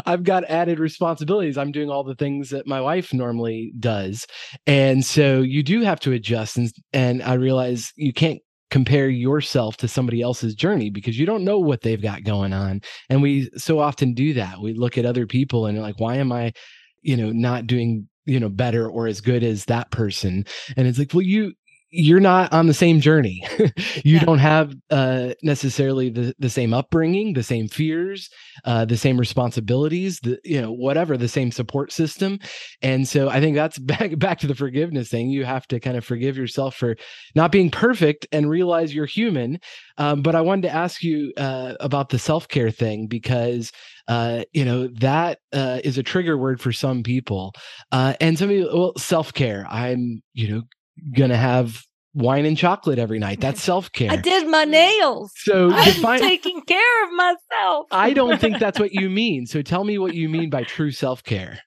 I've 0.06 0.24
got 0.24 0.44
added 0.44 0.78
responsibilities. 0.78 1.58
I'm 1.58 1.72
doing 1.72 1.90
all 1.90 2.04
the 2.04 2.14
things 2.14 2.50
that 2.50 2.66
my 2.66 2.80
wife 2.80 3.12
normally 3.12 3.72
does, 3.78 4.26
and 4.66 5.04
so 5.04 5.40
you 5.40 5.62
do 5.62 5.82
have 5.82 6.00
to 6.00 6.12
adjust. 6.12 6.56
And 6.56 6.70
and 6.92 7.22
I 7.22 7.34
realize 7.34 7.92
you 7.96 8.12
can't 8.12 8.40
compare 8.74 9.08
yourself 9.08 9.76
to 9.76 9.86
somebody 9.86 10.20
else's 10.20 10.52
journey 10.52 10.90
because 10.90 11.16
you 11.16 11.24
don't 11.24 11.44
know 11.44 11.60
what 11.60 11.82
they've 11.82 12.02
got 12.02 12.24
going 12.24 12.52
on. 12.52 12.82
And 13.08 13.22
we 13.22 13.48
so 13.56 13.78
often 13.78 14.14
do 14.14 14.34
that. 14.34 14.60
We 14.60 14.72
look 14.72 14.98
at 14.98 15.06
other 15.06 15.28
people 15.28 15.66
and 15.66 15.80
like, 15.80 16.00
why 16.00 16.16
am 16.16 16.32
I, 16.32 16.52
you 17.00 17.16
know, 17.16 17.30
not 17.30 17.68
doing 17.68 18.08
you 18.26 18.40
know 18.40 18.48
better 18.48 18.88
or 18.88 19.06
as 19.06 19.20
good 19.20 19.44
as 19.44 19.66
that 19.66 19.90
person 19.90 20.46
and 20.78 20.88
it's 20.88 20.98
like 20.98 21.12
well 21.12 21.20
you 21.20 21.52
you're 21.96 22.20
not 22.20 22.52
on 22.52 22.66
the 22.66 22.74
same 22.74 23.00
journey. 23.00 23.46
you 23.58 24.16
yeah. 24.16 24.24
don't 24.24 24.40
have 24.40 24.74
uh, 24.90 25.30
necessarily 25.42 26.10
the, 26.10 26.34
the 26.40 26.50
same 26.50 26.74
upbringing, 26.74 27.34
the 27.34 27.42
same 27.42 27.68
fears, 27.68 28.28
uh, 28.64 28.84
the 28.84 28.96
same 28.96 29.16
responsibilities, 29.16 30.18
the 30.20 30.38
you 30.44 30.60
know 30.60 30.72
whatever, 30.72 31.16
the 31.16 31.28
same 31.28 31.52
support 31.52 31.92
system. 31.92 32.40
And 32.82 33.06
so 33.06 33.28
I 33.28 33.40
think 33.40 33.54
that's 33.54 33.78
back 33.94 34.18
back 34.18 34.40
to 34.40 34.48
the 34.48 34.56
forgiveness 34.56 35.08
thing. 35.08 35.30
You 35.30 35.44
have 35.44 35.68
to 35.68 35.78
kind 35.78 35.96
of 35.96 36.04
forgive 36.04 36.36
yourself 36.36 36.74
for 36.74 36.96
not 37.36 37.52
being 37.52 37.70
perfect 37.70 38.26
and 38.32 38.50
realize 38.50 38.92
you're 38.92 39.06
human. 39.06 39.60
Um, 39.96 40.22
but 40.22 40.34
I 40.34 40.40
wanted 40.40 40.62
to 40.62 40.74
ask 40.74 41.02
you 41.04 41.32
uh, 41.36 41.74
about 41.78 42.08
the 42.08 42.18
self 42.18 42.48
care 42.48 42.72
thing 42.72 43.06
because 43.06 43.70
uh, 44.08 44.42
you 44.52 44.64
know 44.64 44.88
that 45.00 45.38
uh, 45.52 45.78
is 45.84 45.96
a 45.96 46.02
trigger 46.02 46.36
word 46.36 46.60
for 46.60 46.72
some 46.72 47.04
people, 47.04 47.54
uh, 47.92 48.14
and 48.20 48.36
some 48.36 48.48
people, 48.48 48.78
well, 48.78 48.92
self 48.98 49.32
care. 49.32 49.64
I'm 49.70 50.22
you 50.32 50.48
know 50.48 50.62
gonna 51.16 51.36
have 51.36 51.84
wine 52.14 52.46
and 52.46 52.56
chocolate 52.56 52.98
every 52.98 53.18
night. 53.18 53.40
That's 53.40 53.62
self 53.72 53.90
care. 53.92 54.10
I 54.10 54.16
did 54.16 54.48
my 54.48 54.64
nails. 54.64 55.32
So 55.36 55.70
I'm 55.74 55.84
define, 55.84 56.20
taking 56.20 56.62
care 56.62 57.04
of 57.04 57.12
myself. 57.12 57.86
I 57.90 58.12
don't 58.12 58.40
think 58.40 58.58
that's 58.58 58.78
what 58.78 58.92
you 58.92 59.10
mean. 59.10 59.46
So 59.46 59.62
tell 59.62 59.84
me 59.84 59.98
what 59.98 60.14
you 60.14 60.28
mean 60.28 60.50
by 60.50 60.62
true 60.62 60.92
self 60.92 61.22
care. 61.22 61.60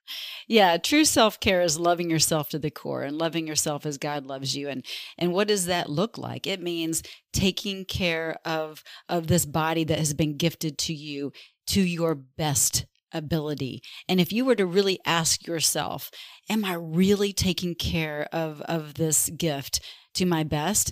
Yeah, 0.47 0.77
true 0.77 1.05
self 1.05 1.39
care 1.39 1.61
is 1.61 1.77
loving 1.77 2.09
yourself 2.09 2.49
to 2.49 2.59
the 2.59 2.71
core 2.71 3.03
and 3.03 3.17
loving 3.17 3.47
yourself 3.47 3.85
as 3.85 3.97
God 3.97 4.25
loves 4.25 4.55
you. 4.55 4.69
And 4.69 4.85
and 5.17 5.33
what 5.33 5.47
does 5.47 5.65
that 5.65 5.89
look 5.89 6.17
like? 6.17 6.47
It 6.47 6.61
means 6.61 7.03
taking 7.33 7.85
care 7.85 8.37
of 8.45 8.83
of 9.09 9.27
this 9.27 9.45
body 9.45 9.83
that 9.83 9.99
has 9.99 10.13
been 10.13 10.37
gifted 10.37 10.77
to 10.79 10.93
you 10.93 11.31
to 11.67 11.81
your 11.81 12.15
best 12.15 12.85
ability. 13.13 13.81
And 14.07 14.19
if 14.19 14.31
you 14.31 14.45
were 14.45 14.55
to 14.55 14.65
really 14.65 14.99
ask 15.05 15.45
yourself, 15.47 16.11
am 16.49 16.65
I 16.65 16.73
really 16.73 17.33
taking 17.33 17.75
care 17.75 18.27
of, 18.31 18.61
of 18.61 18.95
this 18.95 19.29
gift 19.29 19.79
to 20.15 20.25
my 20.25 20.43
best? 20.43 20.91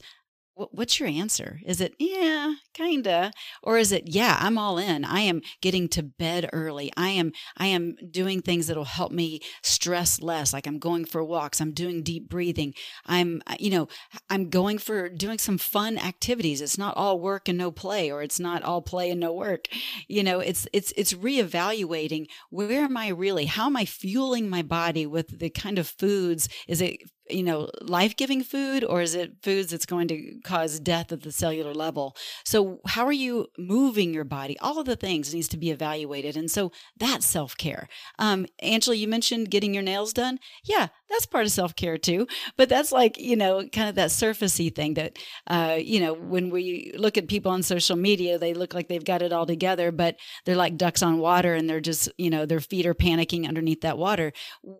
What's 0.56 1.00
your 1.00 1.10
answer? 1.10 1.60
Is 1.66 1.82
it, 1.82 1.94
yeah, 2.00 2.54
kinda? 2.74 3.32
Or 3.62 3.78
is 3.78 3.92
it, 3.92 4.04
yeah, 4.06 4.38
I'm 4.40 4.58
all 4.58 4.78
in. 4.78 5.04
I 5.04 5.20
am 5.22 5.42
getting 5.62 5.88
to 5.90 6.04
bed 6.04 6.50
early. 6.54 6.92
I 6.96 7.10
am, 7.10 7.34
I 7.58 7.68
am 7.68 7.96
doing 8.10 8.42
things 8.42 8.68
that'll 8.68 8.86
help 8.86 9.12
me 9.12 9.42
stress 9.64 10.22
less. 10.22 10.54
Like 10.54 10.66
I'm 10.66 10.80
going 10.80 11.06
for 11.06 11.24
walks. 11.24 11.60
I'm 11.60 11.74
doing 11.74 12.04
deep 12.04 12.30
breathing. 12.30 12.74
I'm, 13.06 13.42
uh, 13.48 13.56
you 13.60 13.70
know, 13.70 13.88
I'm 14.30 14.50
going 14.50 14.78
for 14.78 15.10
doing 15.10 15.40
some 15.40 15.58
fun 15.58 15.98
activities. 15.98 16.62
It's 16.62 16.78
not 16.78 16.96
all 16.96 17.20
work 17.20 17.50
and 17.50 17.58
no 17.58 17.72
play, 17.72 18.12
or 18.12 18.22
it's 18.22 18.40
not 18.40 18.64
all 18.64 18.82
play 18.82 19.12
and 19.12 19.20
no 19.20 19.34
work. 19.34 19.68
You 20.08 20.24
know, 20.24 20.40
it's, 20.40 20.68
it's, 20.72 20.94
it's 20.96 21.14
reevaluating 21.14 22.28
where 22.50 22.84
am 22.84 22.96
I 22.96 23.10
really? 23.10 23.46
How 23.46 23.66
am 23.66 23.76
I 23.76 23.86
fueling 23.86 24.50
my 24.50 24.62
body 24.62 25.06
with 25.06 25.40
the 25.40 25.50
kind 25.50 25.78
of 25.80 25.88
foods? 25.88 26.48
Is 26.68 26.82
it 26.82 27.02
you 27.30 27.44
know, 27.44 27.70
life 27.82 28.16
giving 28.16 28.44
food 28.44 28.84
or 28.84 29.02
is 29.02 29.16
it 29.16 29.38
foods 29.42 29.72
that's 29.72 29.86
going 29.86 30.08
to 30.08 30.40
cause 30.44 30.80
death 30.80 31.12
at 31.12 31.24
the 31.24 31.32
cellular 31.32 31.74
level? 31.74 32.16
So, 32.44 32.80
how 32.86 33.06
are 33.06 33.12
you 33.12 33.48
moving 33.58 34.14
your 34.14 34.24
body? 34.24 34.58
All 34.60 34.80
of 34.80 34.86
the 34.86 34.96
things 34.96 35.34
needs 35.34 35.48
to 35.50 35.58
be 35.58 35.72
evaluated. 35.72 36.38
And 36.38 36.52
so 36.52 36.72
that's 36.98 37.26
self 37.26 37.58
care. 37.58 37.88
Um, 38.20 38.46
Angela, 38.60 38.96
you 38.96 39.08
mentioned 39.08 39.50
getting 39.50 39.74
your 39.74 39.84
nails 39.84 40.14
done. 40.14 40.40
Yeah, 40.64 40.88
that's 41.10 41.26
part 41.26 41.46
of 41.46 41.52
self 41.52 41.76
care 41.76 41.98
too. 41.98 42.28
But 42.58 42.70
that's 42.70 42.92
like, 42.92 43.18
you 43.18 43.36
know, 43.36 43.68
kind 43.70 43.90
of 43.90 43.96
that 43.96 44.10
surfacey 44.10 44.74
thing 44.74 44.94
that, 44.96 45.18
uh, 45.48 45.78
you 45.80 46.00
know, 46.00 46.14
when 46.14 46.50
we 46.50 46.94
look 46.96 47.18
at 47.18 47.28
people 47.28 47.52
on 47.52 47.64
social 47.64 47.96
media, 47.96 48.38
they 48.38 48.54
look 48.54 48.74
like 48.74 48.88
they've 48.88 49.04
got 49.04 49.22
it 49.22 49.34
all 49.34 49.46
together, 49.46 49.92
but 49.92 50.18
they're 50.46 50.56
like 50.56 50.78
ducks 50.78 51.02
on 51.02 51.18
water 51.18 51.56
and 51.56 51.70
they're 51.70 51.82
just, 51.82 52.10
you 52.18 52.30
know, 52.30 52.46
their 52.46 52.60
feet 52.60 52.86
are 52.86 52.94
panicking 52.94 53.48
underneath 53.48 53.82
that 53.82 53.98
water. 53.98 54.32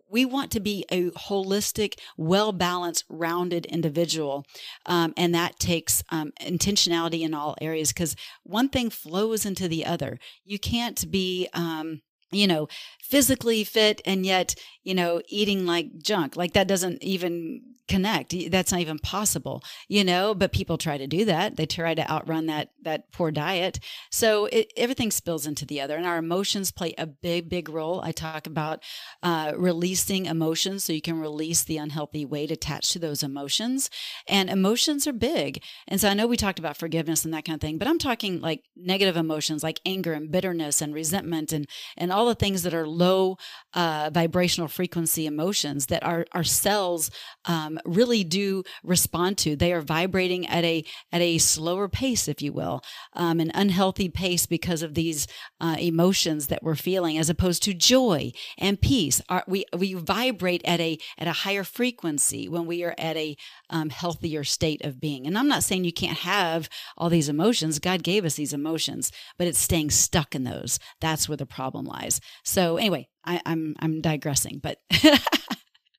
We 0.08 0.24
want 0.24 0.52
to 0.52 0.60
be 0.60 0.84
a 0.90 1.10
holistic, 1.10 1.98
well 2.16 2.35
balanced, 2.52 3.04
rounded 3.08 3.66
individual. 3.66 4.44
Um, 4.86 5.12
and 5.16 5.34
that 5.34 5.58
takes 5.58 6.02
um, 6.10 6.32
intentionality 6.40 7.22
in 7.22 7.34
all 7.34 7.56
areas 7.60 7.92
because 7.92 8.16
one 8.42 8.68
thing 8.68 8.90
flows 8.90 9.44
into 9.46 9.68
the 9.68 9.84
other. 9.86 10.18
You 10.44 10.58
can't 10.58 11.10
be, 11.10 11.48
um, 11.52 12.00
you 12.30 12.46
know, 12.46 12.68
physically 13.02 13.64
fit 13.64 14.00
and 14.04 14.26
yet, 14.26 14.54
you 14.82 14.94
know, 14.94 15.20
eating 15.28 15.66
like 15.66 15.98
junk. 15.98 16.36
Like 16.36 16.52
that 16.54 16.68
doesn't 16.68 17.02
even 17.02 17.62
connect. 17.88 18.34
That's 18.50 18.72
not 18.72 18.80
even 18.80 18.98
possible, 18.98 19.62
you 19.88 20.02
know, 20.02 20.34
but 20.34 20.52
people 20.52 20.76
try 20.76 20.98
to 20.98 21.06
do 21.06 21.24
that. 21.26 21.56
They 21.56 21.66
try 21.66 21.94
to 21.94 22.10
outrun 22.10 22.46
that 22.46 22.70
that 22.82 23.12
poor 23.12 23.30
diet. 23.30 23.78
So 24.10 24.46
it, 24.46 24.72
everything 24.76 25.10
spills 25.10 25.46
into 25.46 25.64
the 25.64 25.80
other 25.80 25.96
and 25.96 26.06
our 26.06 26.18
emotions 26.18 26.72
play 26.72 26.94
a 26.98 27.06
big 27.06 27.48
big 27.48 27.68
role. 27.68 28.00
I 28.02 28.12
talk 28.12 28.46
about 28.46 28.82
uh, 29.22 29.52
releasing 29.56 30.26
emotions 30.26 30.84
so 30.84 30.92
you 30.92 31.02
can 31.02 31.20
release 31.20 31.62
the 31.62 31.78
unhealthy 31.78 32.24
weight 32.24 32.50
attached 32.50 32.92
to 32.92 32.98
those 32.98 33.22
emotions. 33.22 33.88
And 34.26 34.50
emotions 34.50 35.06
are 35.06 35.12
big. 35.12 35.62
And 35.86 36.00
so 36.00 36.08
I 36.08 36.14
know 36.14 36.26
we 36.26 36.36
talked 36.36 36.58
about 36.58 36.76
forgiveness 36.76 37.24
and 37.24 37.32
that 37.34 37.44
kind 37.44 37.56
of 37.56 37.60
thing, 37.60 37.78
but 37.78 37.88
I'm 37.88 37.98
talking 37.98 38.40
like 38.40 38.64
negative 38.76 39.16
emotions 39.16 39.62
like 39.62 39.80
anger 39.86 40.12
and 40.12 40.30
bitterness 40.30 40.82
and 40.82 40.94
resentment 40.94 41.52
and 41.52 41.68
and 41.96 42.12
all 42.12 42.25
the 42.26 42.34
things 42.34 42.62
that 42.62 42.74
are 42.74 42.86
low 42.86 43.36
uh, 43.74 44.10
vibrational 44.12 44.68
frequency 44.68 45.26
emotions 45.26 45.86
that 45.86 46.04
our 46.04 46.24
our 46.32 46.44
cells 46.44 47.10
um, 47.44 47.78
really 47.84 48.24
do 48.24 48.62
respond 48.82 49.38
to. 49.38 49.56
They 49.56 49.72
are 49.72 49.82
vibrating 49.82 50.46
at 50.46 50.64
a 50.64 50.84
at 51.12 51.20
a 51.20 51.38
slower 51.38 51.88
pace, 51.88 52.28
if 52.28 52.40
you 52.40 52.52
will, 52.52 52.82
um, 53.14 53.40
an 53.40 53.50
unhealthy 53.54 54.08
pace 54.08 54.46
because 54.46 54.82
of 54.82 54.94
these 54.94 55.26
uh, 55.60 55.76
emotions 55.78 56.46
that 56.46 56.62
we're 56.62 56.74
feeling, 56.74 57.18
as 57.18 57.28
opposed 57.28 57.62
to 57.64 57.74
joy 57.74 58.32
and 58.58 58.80
peace. 58.80 59.20
Our, 59.28 59.44
we 59.46 59.64
we 59.76 59.94
vibrate 59.94 60.62
at 60.64 60.80
a 60.80 60.98
at 61.18 61.28
a 61.28 61.32
higher 61.32 61.64
frequency 61.64 62.48
when 62.48 62.66
we 62.66 62.84
are 62.84 62.94
at 62.98 63.16
a 63.16 63.36
um, 63.70 63.90
healthier 63.90 64.44
state 64.44 64.84
of 64.84 65.00
being. 65.00 65.26
And 65.26 65.36
I'm 65.36 65.48
not 65.48 65.64
saying 65.64 65.84
you 65.84 65.92
can't 65.92 66.18
have 66.18 66.68
all 66.96 67.10
these 67.10 67.28
emotions. 67.28 67.78
God 67.78 68.02
gave 68.02 68.24
us 68.24 68.34
these 68.34 68.52
emotions, 68.52 69.12
but 69.36 69.46
it's 69.46 69.58
staying 69.58 69.90
stuck 69.90 70.34
in 70.34 70.44
those. 70.44 70.78
That's 71.00 71.28
where 71.28 71.36
the 71.36 71.46
problem 71.46 71.84
lies. 71.84 72.05
So 72.44 72.76
anyway, 72.76 73.08
I, 73.24 73.40
I'm 73.44 73.74
I'm 73.80 74.00
digressing, 74.00 74.60
but 74.62 74.78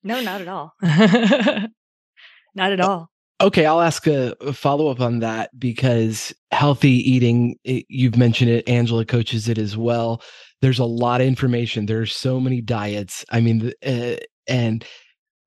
No, 0.08 0.22
not 0.22 0.40
at 0.40 0.48
all. 0.48 0.74
not 2.56 2.72
at 2.72 2.80
all. 2.80 3.10
Okay, 3.42 3.66
I'll 3.66 3.82
ask 3.82 4.08
a, 4.08 4.36
a 4.40 4.54
follow 4.54 4.88
up 4.88 5.02
on 5.02 5.20
that 5.20 5.52
because 5.60 6.34
healthy 6.52 6.92
eating, 6.92 7.58
it, 7.66 7.86
you've 7.90 8.18
mentioned 8.18 8.50
it, 8.50 8.68
Angela 8.70 9.04
coaches 9.04 9.50
it 9.50 9.58
as 9.58 9.76
well. 9.76 10.24
There's 10.62 10.80
a 10.80 10.86
lot 10.86 11.20
of 11.20 11.28
information. 11.28 11.86
There's 11.86 12.16
so 12.16 12.40
many 12.40 12.62
diets. 12.62 13.26
I 13.30 13.42
mean, 13.42 13.74
uh, 13.86 14.16
and 14.48 14.86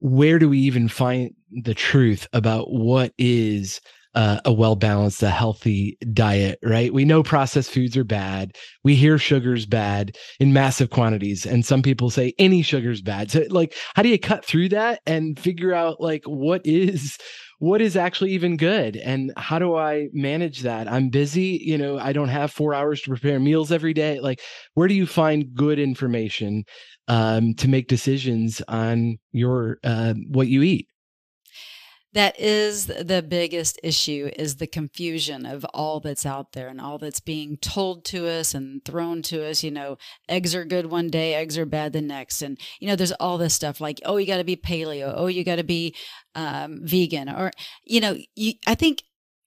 where 0.00 0.38
do 0.38 0.50
we 0.50 0.58
even 0.58 0.88
find 0.88 1.34
the 1.50 1.74
truth 1.74 2.28
about 2.34 2.70
what 2.70 3.14
is 3.16 3.80
uh, 4.14 4.40
a 4.44 4.52
well 4.52 4.76
balanced, 4.76 5.22
a 5.22 5.30
healthy 5.30 5.96
diet, 6.12 6.58
right? 6.62 6.92
We 6.92 7.04
know 7.04 7.22
processed 7.22 7.70
foods 7.70 7.96
are 7.96 8.04
bad. 8.04 8.56
We 8.82 8.94
hear 8.96 9.18
sugar's 9.18 9.66
bad 9.66 10.16
in 10.40 10.52
massive 10.52 10.90
quantities. 10.90 11.46
And 11.46 11.64
some 11.64 11.82
people 11.82 12.10
say 12.10 12.34
any 12.38 12.62
sugar's 12.62 13.02
bad. 13.02 13.30
So, 13.30 13.44
like, 13.50 13.74
how 13.94 14.02
do 14.02 14.08
you 14.08 14.18
cut 14.18 14.44
through 14.44 14.70
that 14.70 15.00
and 15.06 15.38
figure 15.38 15.72
out, 15.72 16.00
like, 16.00 16.24
what 16.24 16.62
is 16.64 17.18
what 17.60 17.82
is 17.82 17.94
actually 17.94 18.30
even 18.30 18.56
good 18.56 18.96
and 18.96 19.32
how 19.36 19.58
do 19.58 19.76
i 19.76 20.08
manage 20.14 20.60
that 20.60 20.90
i'm 20.90 21.10
busy 21.10 21.60
you 21.62 21.76
know 21.76 21.98
i 21.98 22.10
don't 22.10 22.30
have 22.30 22.50
four 22.50 22.72
hours 22.72 23.02
to 23.02 23.10
prepare 23.10 23.38
meals 23.38 23.70
every 23.70 23.92
day 23.92 24.18
like 24.18 24.40
where 24.74 24.88
do 24.88 24.94
you 24.94 25.06
find 25.06 25.54
good 25.54 25.78
information 25.78 26.64
um, 27.08 27.52
to 27.54 27.68
make 27.68 27.86
decisions 27.86 28.62
on 28.68 29.18
your 29.32 29.78
uh, 29.84 30.14
what 30.30 30.48
you 30.48 30.62
eat 30.62 30.88
that 32.12 32.38
is 32.40 32.86
the 32.86 33.24
biggest 33.26 33.78
issue 33.82 34.30
is 34.36 34.56
the 34.56 34.66
confusion 34.66 35.46
of 35.46 35.64
all 35.72 36.00
that's 36.00 36.26
out 36.26 36.52
there 36.52 36.68
and 36.68 36.80
all 36.80 36.98
that's 36.98 37.20
being 37.20 37.56
told 37.58 38.04
to 38.04 38.28
us 38.28 38.54
and 38.54 38.84
thrown 38.84 39.22
to 39.22 39.46
us 39.46 39.62
you 39.62 39.70
know 39.70 39.96
eggs 40.28 40.54
are 40.54 40.64
good 40.64 40.86
one 40.86 41.08
day 41.08 41.34
eggs 41.34 41.56
are 41.56 41.66
bad 41.66 41.92
the 41.92 42.00
next 42.00 42.42
and 42.42 42.58
you 42.80 42.88
know 42.88 42.96
there's 42.96 43.12
all 43.12 43.38
this 43.38 43.54
stuff 43.54 43.80
like 43.80 44.00
oh 44.04 44.16
you 44.16 44.26
got 44.26 44.38
to 44.38 44.44
be 44.44 44.56
paleo 44.56 45.12
oh 45.16 45.26
you 45.26 45.44
got 45.44 45.56
to 45.56 45.64
be 45.64 45.94
um, 46.34 46.80
vegan 46.82 47.28
or 47.28 47.50
you 47.84 48.00
know 48.00 48.16
you, 48.34 48.54
i 48.66 48.74
think 48.74 49.02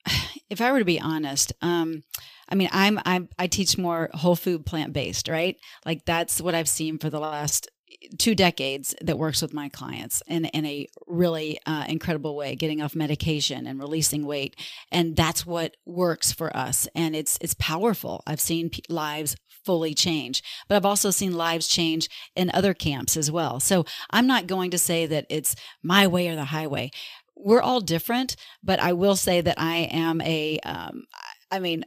if 0.49 0.62
i 0.62 0.71
were 0.71 0.80
to 0.80 0.86
be 0.86 0.99
honest 0.99 1.54
um, 1.62 2.04
I 2.49 2.56
mean, 2.56 2.69
I'm, 2.71 2.99
I'm 3.06 3.30
I 3.39 3.47
teach 3.47 3.78
more 3.78 4.10
whole 4.13 4.36
food 4.36 4.65
plant 4.65 4.93
based, 4.93 5.28
right? 5.28 5.56
Like 5.86 6.06
that's 6.06 6.41
what 6.41 6.54
I've 6.54 6.69
seen 6.69 6.99
for 6.99 7.10
the 7.10 7.19
last 7.19 7.69
two 8.17 8.35
decades 8.35 8.95
that 9.01 9.17
works 9.17 9.41
with 9.41 9.53
my 9.53 9.69
clients 9.69 10.21
in, 10.27 10.45
in 10.45 10.65
a 10.65 10.87
really 11.07 11.59
uh, 11.65 11.85
incredible 11.87 12.35
way, 12.35 12.55
getting 12.55 12.81
off 12.81 12.95
medication 12.95 13.67
and 13.67 13.79
releasing 13.79 14.25
weight. 14.25 14.55
And 14.91 15.15
that's 15.15 15.45
what 15.45 15.75
works 15.85 16.31
for 16.31 16.55
us. 16.55 16.87
And 16.95 17.15
it's, 17.15 17.37
it's 17.41 17.55
powerful. 17.55 18.23
I've 18.27 18.41
seen 18.41 18.69
p- 18.69 18.83
lives 18.89 19.35
fully 19.65 19.93
change, 19.93 20.43
but 20.67 20.75
I've 20.75 20.85
also 20.85 21.09
seen 21.09 21.33
lives 21.33 21.67
change 21.67 22.09
in 22.35 22.51
other 22.53 22.73
camps 22.73 23.15
as 23.15 23.31
well. 23.31 23.59
So 23.59 23.85
I'm 24.09 24.27
not 24.27 24.47
going 24.47 24.71
to 24.71 24.77
say 24.77 25.05
that 25.05 25.25
it's 25.29 25.55
my 25.81 26.07
way 26.07 26.27
or 26.27 26.35
the 26.35 26.45
highway 26.45 26.91
we're 27.35 27.61
all 27.61 27.81
different, 27.81 28.35
but 28.63 28.79
I 28.79 28.93
will 28.93 29.15
say 29.15 29.41
that 29.41 29.59
I 29.59 29.89
am 29.91 30.21
a. 30.21 30.59
Um, 30.59 31.03
I 31.51 31.59
mean, 31.59 31.83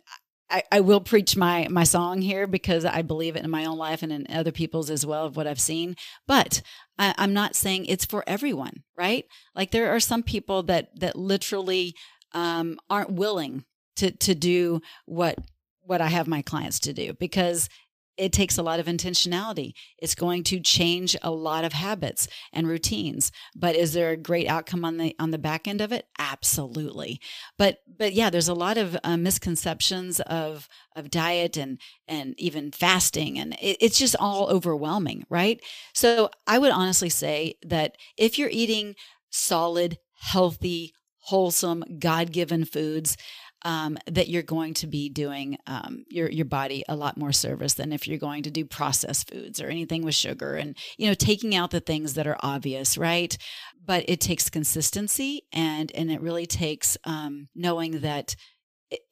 I, 0.50 0.62
I 0.70 0.80
will 0.80 1.00
preach 1.00 1.36
my 1.36 1.66
my 1.70 1.84
song 1.84 2.22
here 2.22 2.46
because 2.46 2.84
I 2.84 3.02
believe 3.02 3.36
it 3.36 3.44
in 3.44 3.50
my 3.50 3.64
own 3.64 3.78
life 3.78 4.02
and 4.02 4.12
in 4.12 4.26
other 4.30 4.52
people's 4.52 4.90
as 4.90 5.04
well 5.04 5.26
of 5.26 5.36
what 5.36 5.46
I've 5.46 5.60
seen. 5.60 5.96
But 6.26 6.62
I, 6.98 7.14
I'm 7.18 7.32
not 7.32 7.56
saying 7.56 7.86
it's 7.86 8.04
for 8.04 8.22
everyone, 8.26 8.82
right? 8.96 9.24
Like 9.54 9.70
there 9.70 9.94
are 9.94 10.00
some 10.00 10.22
people 10.22 10.62
that 10.64 10.88
that 11.00 11.16
literally 11.16 11.94
um, 12.32 12.78
aren't 12.88 13.12
willing 13.12 13.64
to 13.96 14.10
to 14.10 14.34
do 14.34 14.80
what 15.06 15.38
what 15.82 16.00
I 16.00 16.08
have 16.08 16.26
my 16.26 16.42
clients 16.42 16.80
to 16.80 16.92
do 16.92 17.12
because 17.14 17.68
it 18.16 18.32
takes 18.32 18.58
a 18.58 18.62
lot 18.62 18.80
of 18.80 18.86
intentionality. 18.86 19.72
It's 19.98 20.14
going 20.14 20.42
to 20.44 20.60
change 20.60 21.16
a 21.22 21.30
lot 21.30 21.64
of 21.64 21.72
habits 21.72 22.28
and 22.52 22.66
routines. 22.66 23.30
But 23.54 23.76
is 23.76 23.92
there 23.92 24.10
a 24.10 24.16
great 24.16 24.48
outcome 24.48 24.84
on 24.84 24.96
the 24.96 25.14
on 25.18 25.30
the 25.30 25.38
back 25.38 25.68
end 25.68 25.80
of 25.80 25.92
it? 25.92 26.06
Absolutely. 26.18 27.20
But 27.58 27.78
but 27.86 28.12
yeah, 28.12 28.30
there's 28.30 28.48
a 28.48 28.54
lot 28.54 28.78
of 28.78 28.96
uh, 29.04 29.16
misconceptions 29.16 30.20
of 30.20 30.68
of 30.94 31.10
diet 31.10 31.56
and 31.56 31.80
and 32.08 32.34
even 32.38 32.72
fasting, 32.72 33.38
and 33.38 33.54
it, 33.54 33.76
it's 33.80 33.98
just 33.98 34.16
all 34.18 34.48
overwhelming, 34.48 35.24
right? 35.28 35.60
So 35.92 36.30
I 36.46 36.58
would 36.58 36.72
honestly 36.72 37.10
say 37.10 37.54
that 37.64 37.96
if 38.16 38.38
you're 38.38 38.50
eating 38.50 38.94
solid, 39.30 39.98
healthy, 40.18 40.94
wholesome, 41.18 41.84
God 41.98 42.32
given 42.32 42.64
foods 42.64 43.16
um, 43.64 43.98
that 44.06 44.28
you're 44.28 44.42
going 44.42 44.74
to 44.74 44.86
be 44.86 45.08
doing 45.08 45.58
um, 45.66 46.04
your 46.08 46.30
your 46.30 46.44
body 46.44 46.84
a 46.88 46.96
lot 46.96 47.16
more 47.16 47.32
service 47.32 47.74
than 47.74 47.92
if 47.92 48.06
you're 48.06 48.18
going 48.18 48.42
to 48.44 48.50
do 48.50 48.64
processed 48.64 49.30
foods 49.30 49.60
or 49.60 49.68
anything 49.68 50.04
with 50.04 50.14
sugar 50.14 50.54
and 50.54 50.76
you 50.98 51.06
know 51.06 51.14
taking 51.14 51.54
out 51.54 51.70
the 51.70 51.80
things 51.80 52.14
that 52.14 52.26
are 52.26 52.38
obvious, 52.40 52.96
right? 52.98 53.36
But 53.84 54.04
it 54.08 54.20
takes 54.20 54.50
consistency 54.50 55.42
and 55.52 55.90
and 55.94 56.10
it 56.10 56.20
really 56.20 56.46
takes 56.46 56.96
um, 57.04 57.48
knowing 57.54 58.00
that 58.00 58.36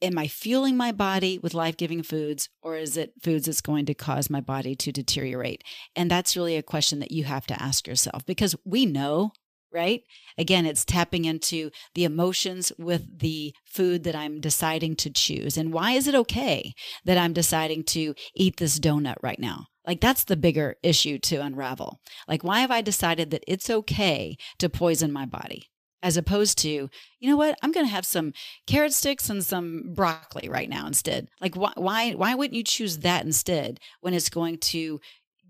am 0.01 0.19
I 0.19 0.29
fueling 0.29 0.77
my 0.77 0.93
body 0.93 1.39
with 1.39 1.55
life 1.55 1.77
giving 1.77 2.03
foods, 2.03 2.49
or 2.63 2.77
is 2.77 2.97
it 2.97 3.13
foods 3.23 3.47
that's 3.47 3.61
going 3.61 3.87
to 3.87 3.95
cause 3.95 4.31
my 4.31 4.41
body 4.41 4.75
to 4.77 4.93
deteriorate? 4.93 5.63
And 5.97 6.11
that's 6.11 6.37
really 6.37 6.57
a 6.57 6.63
question 6.63 7.01
that 7.01 7.13
you 7.13 7.25
have 7.25 7.47
to 7.47 7.61
ask 7.61 7.87
yourself 7.87 8.25
because 8.25 8.55
we 8.65 8.87
know 8.87 9.33
right? 9.75 10.03
Again, 10.39 10.65
it's 10.65 10.85
tapping 10.85 11.25
into 11.25 11.71
the 11.95 12.05
emotions 12.05 12.73
with 12.79 13.19
the 13.19 13.53
food 13.65 14.05
that 14.05 14.15
I'm 14.15 14.41
deciding 14.41 14.97
to 14.97 15.11
choose. 15.11 15.57
And 15.57 15.73
why 15.73 15.93
is 15.93 16.07
it 16.07 16.15
okay 16.15 16.73
that 17.05 17.19
I'm 17.19 17.33
deciding 17.33 17.85
to 17.85 18.15
eat 18.35 18.57
this 18.57 18.79
donut 18.79 19.17
right 19.23 19.39
now? 19.39 19.67
Like, 19.87 20.01
that's 20.01 20.25
the 20.25 20.37
bigger 20.37 20.77
issue 20.83 21.19
to 21.19 21.43
unravel. 21.43 22.01
Like, 22.27 22.43
why 22.43 22.61
have 22.61 22.71
I 22.71 22.81
decided 22.81 23.31
that 23.31 23.45
it's 23.47 23.69
okay 23.69 24.37
to 24.59 24.69
poison 24.71 25.13
my 25.13 25.27
body? 25.27 25.69
As 26.03 26.17
opposed 26.19 26.59
to, 26.59 26.69
you 26.69 27.31
know 27.31 27.37
what, 27.37 27.59
I'm 27.63 27.73
going 27.73 27.87
to 27.87 27.93
have 27.93 28.05
some 28.05 28.35
carrot 28.67 28.93
sticks 28.93 29.31
and 29.31 29.43
some 29.43 29.95
broccoli 29.95 30.51
right 30.51 30.69
now 30.69 30.87
instead. 30.87 31.29
Like, 31.41 31.55
why, 31.57 31.73
why, 31.77 32.13
why 32.13 32.35
wouldn't 32.35 32.57
you 32.57 32.63
choose 32.63 32.99
that 32.99 33.25
instead 33.25 33.81
when 34.01 34.13
it's 34.13 34.29
going 34.29 34.59
to 34.59 35.01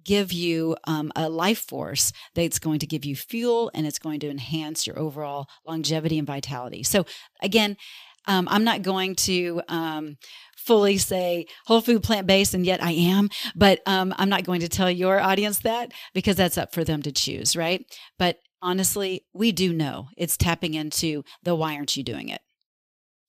give 0.04 0.32
you 0.32 0.76
um, 0.84 1.12
a 1.16 1.28
life 1.28 1.60
force 1.60 2.12
that's 2.34 2.58
going 2.58 2.78
to 2.80 2.86
give 2.86 3.04
you 3.04 3.16
fuel 3.16 3.70
and 3.74 3.86
it's 3.86 3.98
going 3.98 4.20
to 4.20 4.30
enhance 4.30 4.86
your 4.86 4.98
overall 4.98 5.48
longevity 5.66 6.18
and 6.18 6.26
vitality. 6.26 6.82
So, 6.82 7.06
again, 7.42 7.76
um, 8.26 8.48
I'm 8.50 8.64
not 8.64 8.82
going 8.82 9.16
to 9.16 9.60
um, 9.68 10.16
fully 10.56 10.96
say 10.98 11.46
whole 11.66 11.80
food 11.80 12.02
plant 12.02 12.26
based, 12.26 12.54
and 12.54 12.64
yet 12.64 12.82
I 12.82 12.92
am, 12.92 13.28
but 13.54 13.80
um, 13.86 14.14
I'm 14.16 14.30
not 14.30 14.44
going 14.44 14.60
to 14.60 14.68
tell 14.68 14.90
your 14.90 15.20
audience 15.20 15.58
that 15.60 15.92
because 16.14 16.36
that's 16.36 16.58
up 16.58 16.72
for 16.72 16.84
them 16.84 17.02
to 17.02 17.12
choose, 17.12 17.54
right? 17.54 17.84
But 18.18 18.38
honestly, 18.62 19.26
we 19.34 19.52
do 19.52 19.72
know 19.72 20.08
it's 20.16 20.36
tapping 20.36 20.74
into 20.74 21.22
the 21.42 21.54
why 21.54 21.76
aren't 21.76 21.96
you 21.96 22.02
doing 22.02 22.30
it 22.30 22.40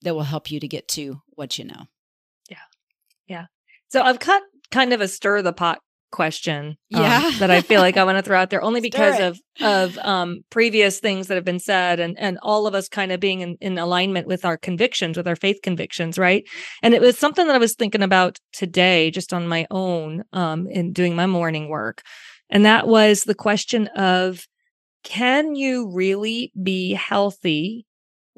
that 0.02 0.16
will 0.16 0.24
help 0.24 0.50
you 0.50 0.60
to 0.60 0.68
get 0.68 0.88
to 0.88 1.22
what 1.30 1.58
you 1.58 1.66
know. 1.66 1.88
Yeah. 2.50 2.58
Yeah. 3.28 3.46
So 3.90 4.02
I've 4.02 4.20
cut 4.20 4.44
kind 4.72 4.94
of 4.94 5.02
a 5.02 5.08
stir 5.08 5.42
the 5.42 5.54
pot 5.54 5.80
question 6.16 6.78
um, 6.94 7.04
yeah. 7.04 7.32
that 7.40 7.52
I 7.52 7.62
feel 7.62 7.82
like 7.82 7.98
I 7.98 8.06
want 8.06 8.18
to 8.18 8.22
throw 8.22 8.40
out 8.40 8.50
there 8.50 8.64
only 8.64 8.80
because 8.80 9.20
of 9.20 9.38
of 9.62 9.98
um, 10.00 10.44
previous 10.50 11.00
things 11.00 11.28
that 11.28 11.36
have 11.36 11.44
been 11.44 11.60
said 11.60 12.00
and 12.00 12.18
and 12.18 12.40
all 12.42 12.66
of 12.66 12.74
us 12.74 12.88
kind 12.88 13.12
of 13.12 13.20
being 13.20 13.42
in, 13.42 13.58
in 13.60 13.78
alignment 13.78 14.26
with 14.26 14.46
our 14.46 14.58
convictions 14.58 15.18
with 15.18 15.28
our 15.28 15.36
faith 15.36 15.60
convictions 15.62 16.18
right? 16.18 16.46
And 16.82 16.94
it 16.94 17.02
was 17.02 17.18
something 17.18 17.46
that 17.48 17.56
I 17.56 17.60
was 17.60 17.76
thinking 17.76 18.02
about 18.02 18.40
today 18.54 19.12
just 19.12 19.34
on 19.34 19.48
my 19.48 19.68
own 19.70 20.24
um, 20.32 20.68
in 20.68 20.94
doing 20.94 21.16
my 21.16 21.26
morning 21.26 21.68
work. 21.68 22.02
And 22.50 22.66
that 22.66 22.88
was 22.88 23.24
the 23.24 23.36
question 23.36 23.88
of 23.88 24.48
can 25.04 25.56
you 25.56 25.92
really 25.92 26.52
be 26.62 26.94
healthy 26.94 27.86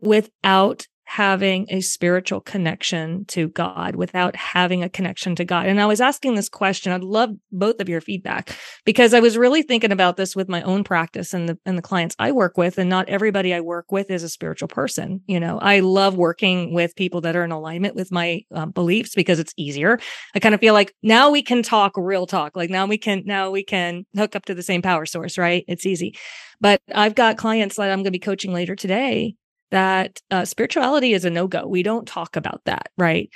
without 0.01 0.87
having 1.07 1.65
a 1.69 1.79
spiritual 1.79 2.41
connection 2.41 3.23
to 3.25 3.47
God 3.47 3.95
without 3.95 4.35
having 4.35 4.83
a 4.83 4.89
connection 4.89 5.35
to 5.37 5.45
God. 5.45 5.65
And 5.65 5.79
I 5.79 5.85
was 5.85 6.01
asking 6.01 6.35
this 6.35 6.49
question. 6.49 6.91
I'd 6.91 7.01
love 7.01 7.29
both 7.49 7.79
of 7.79 7.87
your 7.87 8.01
feedback 8.01 8.53
because 8.83 9.13
I 9.13 9.21
was 9.21 9.37
really 9.37 9.61
thinking 9.61 9.93
about 9.93 10.17
this 10.17 10.35
with 10.35 10.49
my 10.49 10.61
own 10.63 10.83
practice 10.83 11.33
and 11.33 11.47
the 11.47 11.57
and 11.65 11.77
the 11.77 11.81
clients 11.81 12.13
I 12.19 12.33
work 12.33 12.57
with. 12.57 12.77
And 12.77 12.89
not 12.89 13.07
everybody 13.07 13.53
I 13.53 13.61
work 13.61 13.89
with 13.89 14.11
is 14.11 14.21
a 14.21 14.27
spiritual 14.27 14.67
person. 14.67 15.21
You 15.27 15.39
know, 15.39 15.59
I 15.59 15.79
love 15.79 16.17
working 16.17 16.73
with 16.73 16.93
people 16.97 17.21
that 17.21 17.37
are 17.37 17.45
in 17.45 17.51
alignment 17.51 17.95
with 17.95 18.11
my 18.11 18.41
um, 18.53 18.71
beliefs 18.71 19.15
because 19.15 19.39
it's 19.39 19.53
easier. 19.55 19.99
I 20.35 20.39
kind 20.39 20.53
of 20.53 20.59
feel 20.59 20.73
like 20.73 20.93
now 21.01 21.31
we 21.31 21.41
can 21.41 21.63
talk 21.63 21.93
real 21.95 22.27
talk. 22.27 22.57
Like 22.57 22.69
now 22.69 22.85
we 22.85 22.97
can 22.97 23.23
now 23.25 23.49
we 23.49 23.63
can 23.63 24.05
hook 24.13 24.35
up 24.35 24.43
to 24.45 24.53
the 24.53 24.61
same 24.61 24.81
power 24.81 25.05
source, 25.05 25.37
right? 25.37 25.63
It's 25.69 25.85
easy. 25.85 26.17
But 26.59 26.81
I've 26.93 27.15
got 27.15 27.37
clients 27.37 27.77
that 27.77 27.91
I'm 27.91 27.99
going 27.99 28.05
to 28.05 28.11
be 28.11 28.19
coaching 28.19 28.51
later 28.51 28.75
today 28.75 29.35
that 29.71 30.21
uh, 30.31 30.45
spirituality 30.45 31.13
is 31.13 31.25
a 31.25 31.29
no 31.29 31.47
go. 31.47 31.67
We 31.67 31.83
don't 31.83 32.07
talk 32.07 32.35
about 32.35 32.61
that, 32.65 32.89
right? 32.97 33.29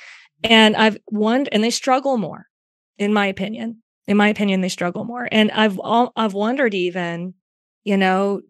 And 0.43 0.75
I've 0.75 0.97
wondered, 1.07 1.53
and 1.53 1.63
they 1.63 1.69
struggle 1.69 2.17
more, 2.17 2.47
in 2.97 3.13
my 3.13 3.27
opinion. 3.27 3.81
In 4.07 4.17
my 4.17 4.27
opinion, 4.29 4.61
they 4.61 4.69
struggle 4.69 5.03
more. 5.03 5.27
And 5.31 5.51
I've 5.51 5.79
all, 5.79 6.11
I've 6.15 6.33
wondered 6.33 6.73
even, 6.73 7.35
you 7.83 7.97
know, 7.97 8.41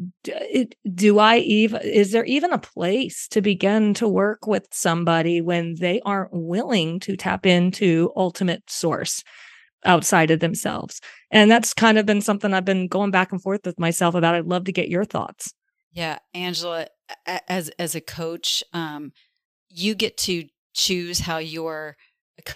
do 0.94 1.20
I 1.20 1.38
even 1.38 1.82
is 1.82 2.12
there 2.12 2.26
even 2.26 2.52
a 2.52 2.58
place 2.58 3.28
to 3.30 3.42
begin 3.42 3.94
to 3.96 4.08
work 4.08 4.48
with 4.48 4.68
somebody 4.72 5.42
when 5.42 5.76
they 5.80 6.02
aren't 6.06 6.32
willing 6.34 7.00
to 7.02 7.18
tap 7.18 7.46
into 7.46 8.12
ultimate 8.16 8.64
source? 8.70 9.24
outside 9.86 10.32
of 10.32 10.40
themselves. 10.40 11.02
And 11.32 11.50
that's 11.50 11.74
kind 11.74 11.98
of 11.98 12.06
been 12.06 12.22
something 12.22 12.54
I've 12.54 12.66
been 12.66 12.88
going 12.88 13.12
back 13.12 13.32
and 13.32 13.42
forth 13.42 13.62
with 13.66 13.80
myself 13.80 14.16
about. 14.16 14.36
I'd 14.36 14.46
love 14.46 14.66
to 14.66 14.72
get 14.72 14.90
your 14.90 15.06
thoughts. 15.06 15.54
Yeah, 15.92 16.20
Angela, 16.34 16.88
as 17.48 17.70
as 17.80 17.96
a 17.96 18.02
coach, 18.02 18.64
um, 18.74 19.12
you 19.70 19.96
get 19.96 20.18
to 20.20 20.46
choose 20.74 21.20
how 21.20 21.38
your 21.38 21.98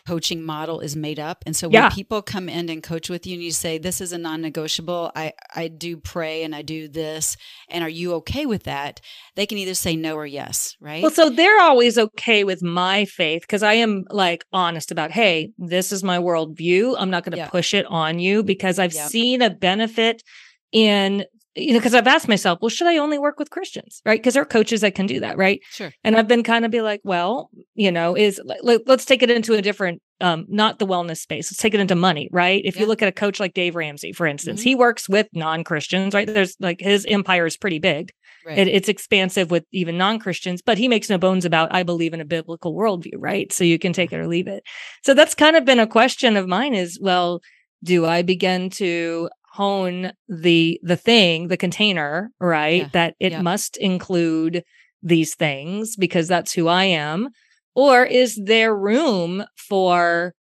coaching 0.07 0.43
model 0.43 0.79
is 0.79 0.95
made 0.95 1.19
up. 1.19 1.43
And 1.45 1.55
so 1.55 1.67
when 1.67 1.73
yeah. 1.73 1.89
people 1.89 2.21
come 2.21 2.49
in 2.49 2.69
and 2.69 2.81
coach 2.81 3.09
with 3.09 3.25
you 3.25 3.33
and 3.35 3.43
you 3.43 3.51
say, 3.51 3.77
this 3.77 4.01
is 4.01 4.11
a 4.11 4.17
non-negotiable, 4.17 5.11
I, 5.15 5.33
I 5.53 5.67
do 5.67 5.97
pray 5.97 6.43
and 6.43 6.55
I 6.55 6.61
do 6.61 6.87
this. 6.87 7.37
And 7.69 7.83
are 7.83 7.89
you 7.89 8.13
okay 8.15 8.45
with 8.45 8.63
that? 8.63 9.01
They 9.35 9.45
can 9.45 9.57
either 9.57 9.73
say 9.73 9.95
no 9.95 10.15
or 10.15 10.25
yes. 10.25 10.75
Right. 10.79 11.01
Well, 11.01 11.11
so 11.11 11.29
they're 11.29 11.61
always 11.61 11.97
okay 11.97 12.43
with 12.43 12.63
my 12.63 13.05
faith 13.05 13.41
because 13.41 13.63
I 13.63 13.73
am 13.73 14.05
like 14.09 14.45
honest 14.51 14.91
about, 14.91 15.11
Hey, 15.11 15.51
this 15.57 15.91
is 15.91 16.03
my 16.03 16.17
worldview. 16.17 16.95
I'm 16.97 17.09
not 17.09 17.23
going 17.23 17.33
to 17.33 17.37
yeah. 17.37 17.49
push 17.49 17.73
it 17.73 17.85
on 17.87 18.19
you 18.19 18.43
because 18.43 18.79
I've 18.79 18.93
yeah. 18.93 19.07
seen 19.07 19.41
a 19.41 19.49
benefit 19.49 20.23
in 20.71 21.25
you 21.55 21.73
know, 21.73 21.79
because 21.79 21.93
I've 21.93 22.07
asked 22.07 22.27
myself, 22.27 22.59
well, 22.61 22.69
should 22.69 22.87
I 22.87 22.97
only 22.97 23.17
work 23.17 23.39
with 23.39 23.49
Christians? 23.49 24.01
Right. 24.05 24.19
Because 24.19 24.33
there 24.33 24.43
are 24.43 24.47
coaches 24.47 24.81
that 24.81 24.93
can 24.93 25.05
do 25.05 25.21
that. 25.21 25.37
Right. 25.37 25.61
Sure. 25.71 25.91
And 26.03 26.17
I've 26.17 26.27
been 26.27 26.43
kind 26.43 26.65
of 26.65 26.71
be 26.71 26.81
like, 26.81 27.01
well, 27.03 27.49
you 27.75 27.91
know, 27.91 28.15
is 28.15 28.41
let, 28.43 28.87
us 28.87 29.05
take 29.05 29.23
it 29.23 29.31
into 29.31 29.53
a 29.53 29.61
different, 29.61 30.01
um, 30.19 30.45
not 30.49 30.79
the 30.79 30.85
wellness 30.85 31.17
space. 31.17 31.49
Let's 31.49 31.61
take 31.61 31.73
it 31.73 31.79
into 31.79 31.95
money. 31.95 32.29
Right. 32.31 32.61
If 32.65 32.75
yeah. 32.75 32.81
you 32.81 32.87
look 32.87 33.01
at 33.01 33.07
a 33.07 33.13
coach 33.13 33.39
like 33.39 33.53
Dave 33.53 33.75
Ramsey, 33.75 34.11
for 34.11 34.27
instance, 34.27 34.61
mm-hmm. 34.61 34.69
he 34.69 34.75
works 34.75 35.07
with 35.07 35.27
non 35.33 35.63
Christians. 35.63 36.13
Right. 36.13 36.27
There's 36.27 36.57
like 36.59 36.81
his 36.81 37.05
empire 37.07 37.45
is 37.45 37.57
pretty 37.57 37.79
big. 37.79 38.11
Right. 38.45 38.57
It, 38.57 38.67
it's 38.67 38.89
expansive 38.89 39.49
with 39.49 39.63
even 39.71 39.97
non 39.97 40.19
Christians, 40.19 40.61
but 40.61 40.77
he 40.77 40.89
makes 40.89 41.09
no 41.09 41.17
bones 41.17 41.45
about, 41.45 41.73
I 41.73 41.83
believe 41.83 42.13
in 42.13 42.21
a 42.21 42.25
biblical 42.25 42.75
worldview. 42.75 43.15
Right. 43.17 43.51
So 43.53 43.63
you 43.63 43.79
can 43.79 43.93
take 43.93 44.11
it 44.11 44.19
or 44.19 44.27
leave 44.27 44.47
it. 44.47 44.63
So 45.03 45.13
that's 45.13 45.35
kind 45.35 45.55
of 45.55 45.63
been 45.63 45.79
a 45.79 45.87
question 45.87 46.35
of 46.35 46.47
mine 46.47 46.75
is, 46.75 46.99
well, 47.01 47.39
do 47.83 48.05
I 48.05 48.23
begin 48.23 48.69
to 48.71 49.29
hone 49.55 50.11
the 50.27 50.77
the 50.83 50.97
thing 50.97 51.47
the 51.47 51.55
container 51.55 52.29
right 52.41 52.81
yeah. 52.81 52.89
that 52.91 53.15
it 53.21 53.31
yeah. 53.31 53.41
must 53.41 53.77
include 53.77 54.63
these 55.01 55.33
things 55.33 55.95
because 55.95 56.27
that's 56.27 56.51
who 56.51 56.67
i 56.67 56.83
am 56.83 57.29
or 57.73 58.03
is 58.03 58.37
there 58.43 58.75
room 58.75 59.45
for 59.55 60.33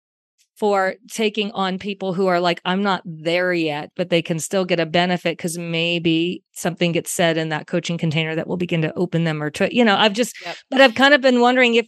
for 0.59 0.95
taking 1.11 1.53
on 1.53 1.79
people 1.79 2.13
who 2.13 2.27
are 2.27 2.41
like 2.41 2.61
i'm 2.65 2.83
not 2.83 3.03
there 3.05 3.53
yet 3.53 3.93
but 3.95 4.11
they 4.11 4.21
can 4.21 4.41
still 4.41 4.65
get 4.65 4.81
a 4.81 4.87
benefit 4.87 5.37
because 5.37 5.57
maybe 5.59 6.43
something 6.53 6.91
gets 6.91 7.13
said 7.13 7.37
in 7.37 7.51
that 7.51 7.69
coaching 7.69 7.97
container 7.97 8.35
that 8.35 8.49
will 8.49 8.57
begin 8.57 8.83
to 8.83 8.93
open 8.95 9.23
them 9.23 9.41
or 9.41 9.49
to 9.49 9.73
you 9.73 9.85
know 9.85 9.95
i've 9.95 10.13
just 10.13 10.35
yep. 10.45 10.57
but 10.71 10.81
i've 10.81 10.97
kind 10.97 11.15
of 11.15 11.21
been 11.21 11.41
wondering 11.41 11.77
if 11.77 11.87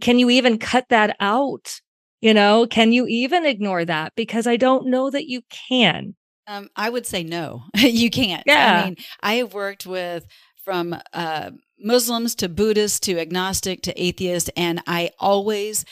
can 0.00 0.18
you 0.18 0.30
even 0.30 0.58
cut 0.58 0.84
that 0.88 1.16
out 1.20 1.80
you 2.20 2.34
know 2.34 2.66
can 2.68 2.92
you 2.92 3.06
even 3.06 3.46
ignore 3.46 3.84
that 3.84 4.12
because 4.16 4.48
i 4.48 4.56
don't 4.56 4.88
know 4.88 5.10
that 5.10 5.28
you 5.28 5.42
can 5.68 6.16
um, 6.46 6.68
I 6.76 6.90
would 6.90 7.06
say 7.06 7.24
no, 7.24 7.64
you 7.76 8.10
can't. 8.10 8.44
Yeah. 8.46 8.82
I 8.82 8.84
mean, 8.86 8.96
I 9.22 9.34
have 9.34 9.54
worked 9.54 9.86
with 9.86 10.26
from 10.64 10.96
uh, 11.12 11.50
Muslims 11.78 12.34
to 12.36 12.48
Buddhists 12.48 13.00
to 13.00 13.18
agnostic 13.18 13.82
to 13.82 14.02
atheist, 14.02 14.50
and 14.56 14.82
I 14.86 15.10
always 15.18 15.84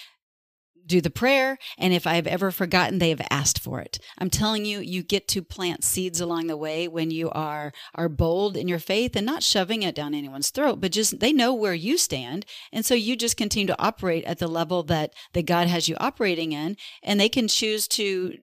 do 0.87 1.01
the 1.01 1.11
prayer. 1.11 1.59
And 1.79 1.93
if 1.93 2.07
I've 2.07 2.27
ever 2.27 2.51
forgotten, 2.51 2.99
they 2.99 3.11
have 3.11 3.27
asked 3.31 3.59
for 3.59 3.81
it. 3.81 3.99
I'm 4.19 4.31
telling 4.31 4.65
you, 4.65 4.81
you 4.81 5.03
get 5.03 5.29
to 5.29 5.43
plant 5.43 5.85
seeds 5.85 6.21
along 6.21 6.47
the 6.47 6.57
way 6.57 6.89
when 6.89 7.11
you 7.11 7.31
are 7.31 7.73
are 7.95 8.09
bold 8.09 8.57
in 8.57 8.69
your 8.69 8.79
faith 8.79 9.17
and 9.17 9.25
not 9.25 9.43
shoving 9.43 9.83
it 9.83 9.95
down 9.95 10.15
anyone's 10.15 10.51
throat, 10.51 10.81
but 10.81 10.93
just 10.93 11.21
they 11.21 11.33
know 11.33 11.55
where 11.55 11.75
you 11.75 11.97
stand. 11.97 12.45
And 12.73 12.85
so 12.85 12.95
you 12.95 13.17
just 13.17 13.37
continue 13.37 13.67
to 13.69 13.83
operate 13.83 14.25
at 14.25 14.39
the 14.39 14.49
level 14.49 14.83
that 14.85 15.15
that 15.33 15.47
God 15.47 15.69
has 15.69 15.89
you 15.89 15.97
operating 15.99 16.53
in, 16.53 16.77
and 17.03 17.19
they 17.19 17.29
can 17.29 17.49
choose 17.49 17.89
to, 17.89 18.35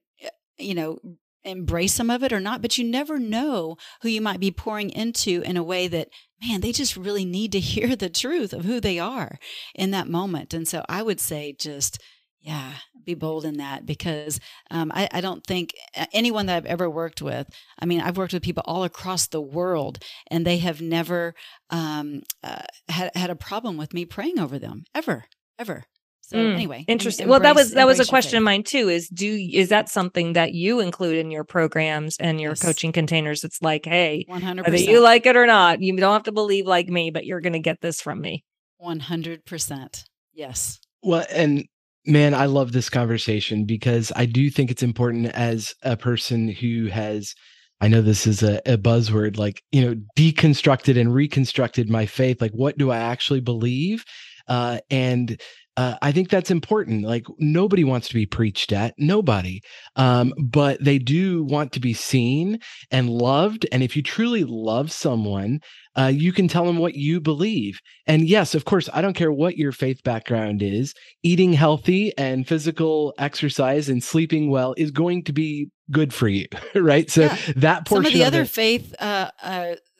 you 0.58 0.74
know, 0.74 0.98
embrace 1.44 1.94
some 1.94 2.10
of 2.10 2.22
it 2.22 2.32
or 2.32 2.40
not, 2.40 2.62
but 2.62 2.78
you 2.78 2.84
never 2.84 3.18
know 3.18 3.76
who 4.02 4.08
you 4.08 4.20
might 4.20 4.40
be 4.40 4.50
pouring 4.50 4.90
into 4.90 5.42
in 5.42 5.56
a 5.56 5.62
way 5.62 5.88
that, 5.88 6.08
man, 6.42 6.60
they 6.60 6.72
just 6.72 6.96
really 6.96 7.24
need 7.24 7.52
to 7.52 7.60
hear 7.72 7.96
the 7.96 8.10
truth 8.10 8.52
of 8.52 8.64
who 8.64 8.80
they 8.80 8.98
are 8.98 9.38
in 9.74 9.90
that 9.90 10.08
moment. 10.08 10.54
And 10.54 10.66
so 10.66 10.84
I 10.88 11.02
would 11.02 11.20
say 11.20 11.54
just, 11.58 11.98
yeah, 12.40 12.72
be 13.04 13.14
bold 13.14 13.44
in 13.44 13.58
that 13.58 13.86
because 13.86 14.40
um, 14.70 14.90
I, 14.92 15.08
I, 15.12 15.20
don't 15.20 15.46
think 15.46 15.74
anyone 16.12 16.46
that 16.46 16.56
I've 16.56 16.66
ever 16.66 16.90
worked 16.90 17.22
with, 17.22 17.48
I 17.78 17.86
mean, 17.86 18.00
I've 18.00 18.16
worked 18.16 18.32
with 18.32 18.42
people 18.42 18.64
all 18.66 18.82
across 18.82 19.28
the 19.28 19.40
world 19.40 20.00
and 20.28 20.44
they 20.44 20.58
have 20.58 20.80
never 20.80 21.34
um, 21.70 22.22
uh, 22.42 22.62
had, 22.88 23.12
had 23.14 23.30
a 23.30 23.36
problem 23.36 23.76
with 23.76 23.94
me 23.94 24.04
praying 24.04 24.40
over 24.40 24.58
them, 24.58 24.84
ever, 24.94 25.24
ever. 25.58 25.84
So 26.22 26.38
mm, 26.38 26.54
anyway, 26.54 26.84
interesting. 26.88 27.24
Embrace, 27.24 27.30
well, 27.30 27.40
that 27.40 27.54
was 27.54 27.72
that 27.72 27.86
was 27.86 28.00
a 28.00 28.06
question 28.06 28.38
of 28.38 28.44
mine 28.44 28.62
too. 28.62 28.88
Is 28.88 29.08
do 29.08 29.28
is 29.52 29.68
that 29.68 29.88
something 29.88 30.32
that 30.32 30.54
you 30.54 30.80
include 30.80 31.16
in 31.16 31.30
your 31.30 31.44
programs 31.44 32.16
and 32.18 32.40
your 32.40 32.52
yes. 32.52 32.62
coaching 32.62 32.92
containers? 32.92 33.44
It's 33.44 33.60
like, 33.60 33.84
hey, 33.84 34.24
100%. 34.30 34.64
whether 34.64 34.76
you 34.76 35.00
like 35.00 35.26
it 35.26 35.36
or 35.36 35.46
not, 35.46 35.82
you 35.82 35.94
don't 35.96 36.12
have 36.12 36.22
to 36.24 36.32
believe 36.32 36.66
like 36.66 36.88
me, 36.88 37.10
but 37.10 37.26
you're 37.26 37.40
going 37.40 37.52
to 37.52 37.58
get 37.58 37.80
this 37.80 38.00
from 38.00 38.20
me. 38.20 38.44
One 38.78 39.00
hundred 39.00 39.44
percent. 39.44 40.04
Yes. 40.32 40.78
Well, 41.02 41.26
and 41.30 41.66
man, 42.06 42.34
I 42.34 42.46
love 42.46 42.72
this 42.72 42.88
conversation 42.88 43.64
because 43.64 44.12
I 44.16 44.26
do 44.26 44.48
think 44.48 44.70
it's 44.70 44.82
important 44.82 45.26
as 45.26 45.74
a 45.82 45.96
person 45.96 46.48
who 46.48 46.86
has. 46.86 47.34
I 47.80 47.88
know 47.88 48.00
this 48.00 48.28
is 48.28 48.44
a, 48.44 48.62
a 48.64 48.78
buzzword, 48.78 49.38
like, 49.38 49.60
you 49.72 49.84
know, 49.84 50.00
deconstructed 50.16 51.00
and 51.00 51.12
reconstructed 51.12 51.90
my 51.90 52.06
faith. 52.06 52.40
Like, 52.40 52.52
what 52.52 52.78
do 52.78 52.92
I 52.92 52.98
actually 52.98 53.40
believe? 53.40 54.04
Uh, 54.46 54.78
and 54.88 55.40
uh, 55.76 55.96
I 56.02 56.12
think 56.12 56.28
that's 56.28 56.50
important. 56.50 57.04
Like 57.04 57.24
nobody 57.38 57.82
wants 57.82 58.08
to 58.08 58.14
be 58.14 58.26
preached 58.26 58.72
at, 58.72 58.94
nobody, 58.98 59.60
um, 59.96 60.34
but 60.38 60.82
they 60.84 60.98
do 60.98 61.44
want 61.44 61.72
to 61.72 61.80
be 61.80 61.94
seen 61.94 62.58
and 62.90 63.08
loved. 63.08 63.66
And 63.72 63.82
if 63.82 63.96
you 63.96 64.02
truly 64.02 64.44
love 64.44 64.92
someone, 64.92 65.60
uh, 65.96 66.12
you 66.14 66.32
can 66.32 66.48
tell 66.48 66.66
them 66.66 66.78
what 66.78 66.94
you 66.94 67.20
believe. 67.20 67.78
And 68.06 68.28
yes, 68.28 68.54
of 68.54 68.64
course, 68.64 68.88
I 68.92 69.00
don't 69.00 69.14
care 69.14 69.32
what 69.32 69.56
your 69.56 69.72
faith 69.72 70.02
background 70.02 70.62
is. 70.62 70.94
Eating 71.22 71.54
healthy 71.54 72.16
and 72.18 72.46
physical 72.46 73.14
exercise 73.18 73.88
and 73.88 74.02
sleeping 74.02 74.50
well 74.50 74.74
is 74.76 74.90
going 74.90 75.24
to 75.24 75.32
be 75.32 75.70
good 75.90 76.12
for 76.12 76.28
you, 76.28 76.46
right? 76.74 77.10
So 77.10 77.22
yeah. 77.22 77.36
that 77.56 77.86
portion. 77.86 78.04
Some 78.04 78.06
of 78.06 78.12
the 78.12 78.22
of 78.22 78.26
other 78.28 78.42
it, 78.42 78.48
faith 78.48 78.94
uh, 78.98 79.30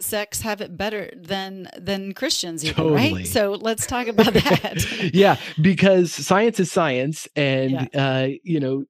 sects 0.03 0.43
have 0.43 0.61
it 0.61 0.77
better 0.77 1.11
than 1.17 1.69
than 1.79 2.13
Christians, 2.13 2.65
even, 2.65 2.77
totally. 2.77 3.15
right? 3.15 3.27
So 3.27 3.53
let's 3.53 3.87
talk 3.87 4.07
about 4.07 4.33
that. 4.35 5.11
yeah, 5.13 5.37
because 5.61 6.13
science 6.13 6.61
is 6.61 6.71
science, 6.71 7.29
and 7.37 7.89
yeah. 7.93 8.21
uh, 8.23 8.29
you 8.43 8.61
know, 8.61 8.85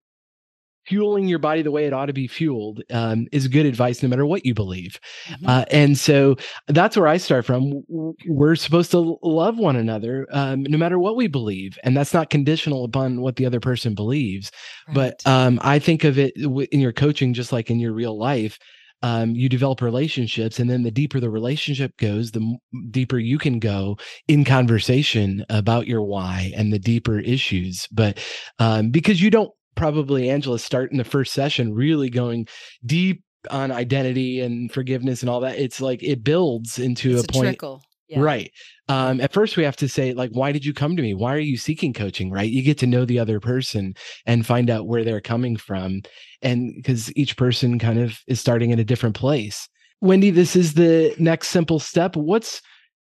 fueling 0.86 1.28
your 1.28 1.38
body 1.38 1.62
the 1.62 1.70
way 1.70 1.86
it 1.86 1.92
ought 1.92 2.06
to 2.06 2.12
be 2.12 2.26
fueled 2.26 2.82
um, 2.90 3.26
is 3.30 3.46
good 3.48 3.66
advice 3.66 4.02
no 4.02 4.08
matter 4.08 4.26
what 4.26 4.44
you 4.44 4.52
believe 4.52 4.98
mm-hmm. 5.28 5.46
uh, 5.46 5.64
and 5.70 5.96
so 5.96 6.34
that's 6.68 6.96
where 6.96 7.06
i 7.06 7.16
start 7.16 7.44
from 7.44 7.82
we're 8.26 8.56
supposed 8.56 8.90
to 8.90 9.18
love 9.22 9.58
one 9.58 9.76
another 9.76 10.26
um, 10.32 10.64
no 10.64 10.76
matter 10.76 10.98
what 10.98 11.16
we 11.16 11.28
believe 11.28 11.78
and 11.84 11.96
that's 11.96 12.12
not 12.12 12.30
conditional 12.30 12.84
upon 12.84 13.20
what 13.20 13.36
the 13.36 13.46
other 13.46 13.60
person 13.60 13.94
believes 13.94 14.50
right. 14.88 14.94
but 14.94 15.26
um, 15.26 15.60
i 15.62 15.78
think 15.78 16.04
of 16.04 16.18
it 16.18 16.34
in 16.36 16.80
your 16.80 16.92
coaching 16.92 17.32
just 17.32 17.52
like 17.52 17.70
in 17.70 17.78
your 17.78 17.92
real 17.92 18.18
life 18.18 18.58
um, 19.02 19.34
you 19.34 19.48
develop 19.48 19.80
relationships 19.80 20.58
and 20.58 20.70
then 20.70 20.82
the 20.82 20.90
deeper 20.90 21.20
the 21.20 21.30
relationship 21.30 21.96
goes 21.96 22.32
the 22.32 22.40
m- 22.40 22.90
deeper 22.90 23.18
you 23.18 23.38
can 23.38 23.58
go 23.58 23.96
in 24.28 24.44
conversation 24.44 25.44
about 25.50 25.86
your 25.86 26.02
why 26.02 26.52
and 26.56 26.72
the 26.72 26.78
deeper 26.78 27.18
issues 27.18 27.86
but 27.92 28.18
um, 28.58 28.90
because 28.90 29.20
you 29.20 29.30
don't 29.30 29.50
probably 29.74 30.28
Angela 30.28 30.58
start 30.58 30.90
in 30.92 30.98
the 30.98 31.04
first 31.04 31.32
session 31.32 31.72
really 31.74 32.10
going 32.10 32.46
deep 32.84 33.22
on 33.50 33.72
identity 33.72 34.40
and 34.40 34.70
forgiveness 34.70 35.22
and 35.22 35.30
all 35.30 35.40
that. 35.40 35.58
It's 35.58 35.80
like 35.80 36.02
it 36.02 36.22
builds 36.22 36.78
into 36.78 37.12
it's 37.12 37.22
a, 37.22 37.24
a 37.24 37.32
point. 37.32 37.46
Trickle. 37.46 37.82
Yeah. 38.08 38.20
Right. 38.20 38.52
Um, 38.92 39.22
at 39.22 39.32
first, 39.32 39.56
we 39.56 39.64
have 39.64 39.76
to 39.76 39.88
say, 39.88 40.12
like, 40.12 40.32
why 40.32 40.52
did 40.52 40.66
you 40.66 40.74
come 40.74 40.96
to 40.96 41.02
me? 41.02 41.14
Why 41.14 41.34
are 41.34 41.38
you 41.38 41.56
seeking 41.56 41.94
coaching? 41.94 42.30
Right. 42.30 42.50
You 42.50 42.62
get 42.62 42.76
to 42.78 42.86
know 42.86 43.06
the 43.06 43.18
other 43.18 43.40
person 43.40 43.94
and 44.26 44.44
find 44.44 44.68
out 44.68 44.86
where 44.86 45.02
they're 45.02 45.20
coming 45.22 45.56
from. 45.56 46.02
And 46.42 46.74
because 46.76 47.10
each 47.16 47.38
person 47.38 47.78
kind 47.78 47.98
of 47.98 48.18
is 48.26 48.38
starting 48.38 48.70
in 48.70 48.78
a 48.78 48.84
different 48.84 49.16
place. 49.16 49.66
Wendie, 50.04 50.34
this 50.34 50.54
is 50.54 50.74
the 50.74 51.14
next 51.18 51.48
simple 51.48 51.78
step. 51.78 52.16
What's 52.16 52.60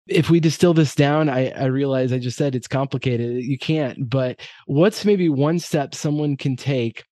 if 0.08 0.32
we 0.32 0.40
distill 0.40 0.74
this 0.74 0.96
down, 0.96 1.30
I, 1.30 1.50
I 1.50 1.66
realize 1.66 2.12
I 2.12 2.18
just 2.18 2.38
said 2.38 2.56
it's 2.56 2.68
complicated. 2.68 3.44
You 3.44 3.58
can't, 3.60 4.10
but 4.10 4.40
what's 4.66 5.06
maybe 5.06 5.30
one 5.30 5.60
step 5.60 5.94
someone 5.94 6.36
can 6.36 6.56
take? 6.56 7.04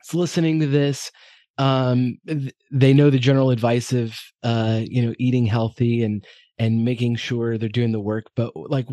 It's 0.00 0.14
listening 0.14 0.60
to 0.60 0.66
this. 0.68 1.10
Um, 1.58 2.18
th- 2.28 2.54
they 2.70 2.92
know 2.92 3.10
the 3.10 3.18
general 3.18 3.50
advice 3.50 3.92
of, 3.92 4.16
uh, 4.44 4.82
you 4.84 5.04
know, 5.04 5.14
eating 5.18 5.46
healthy 5.46 6.02
and 6.04 6.24
and 6.58 6.84
making 6.84 7.16
sure 7.16 7.58
they're 7.58 7.68
doing 7.68 7.92
the 7.92 8.00
work. 8.00 8.26
But 8.34 8.52
like, 8.54 8.86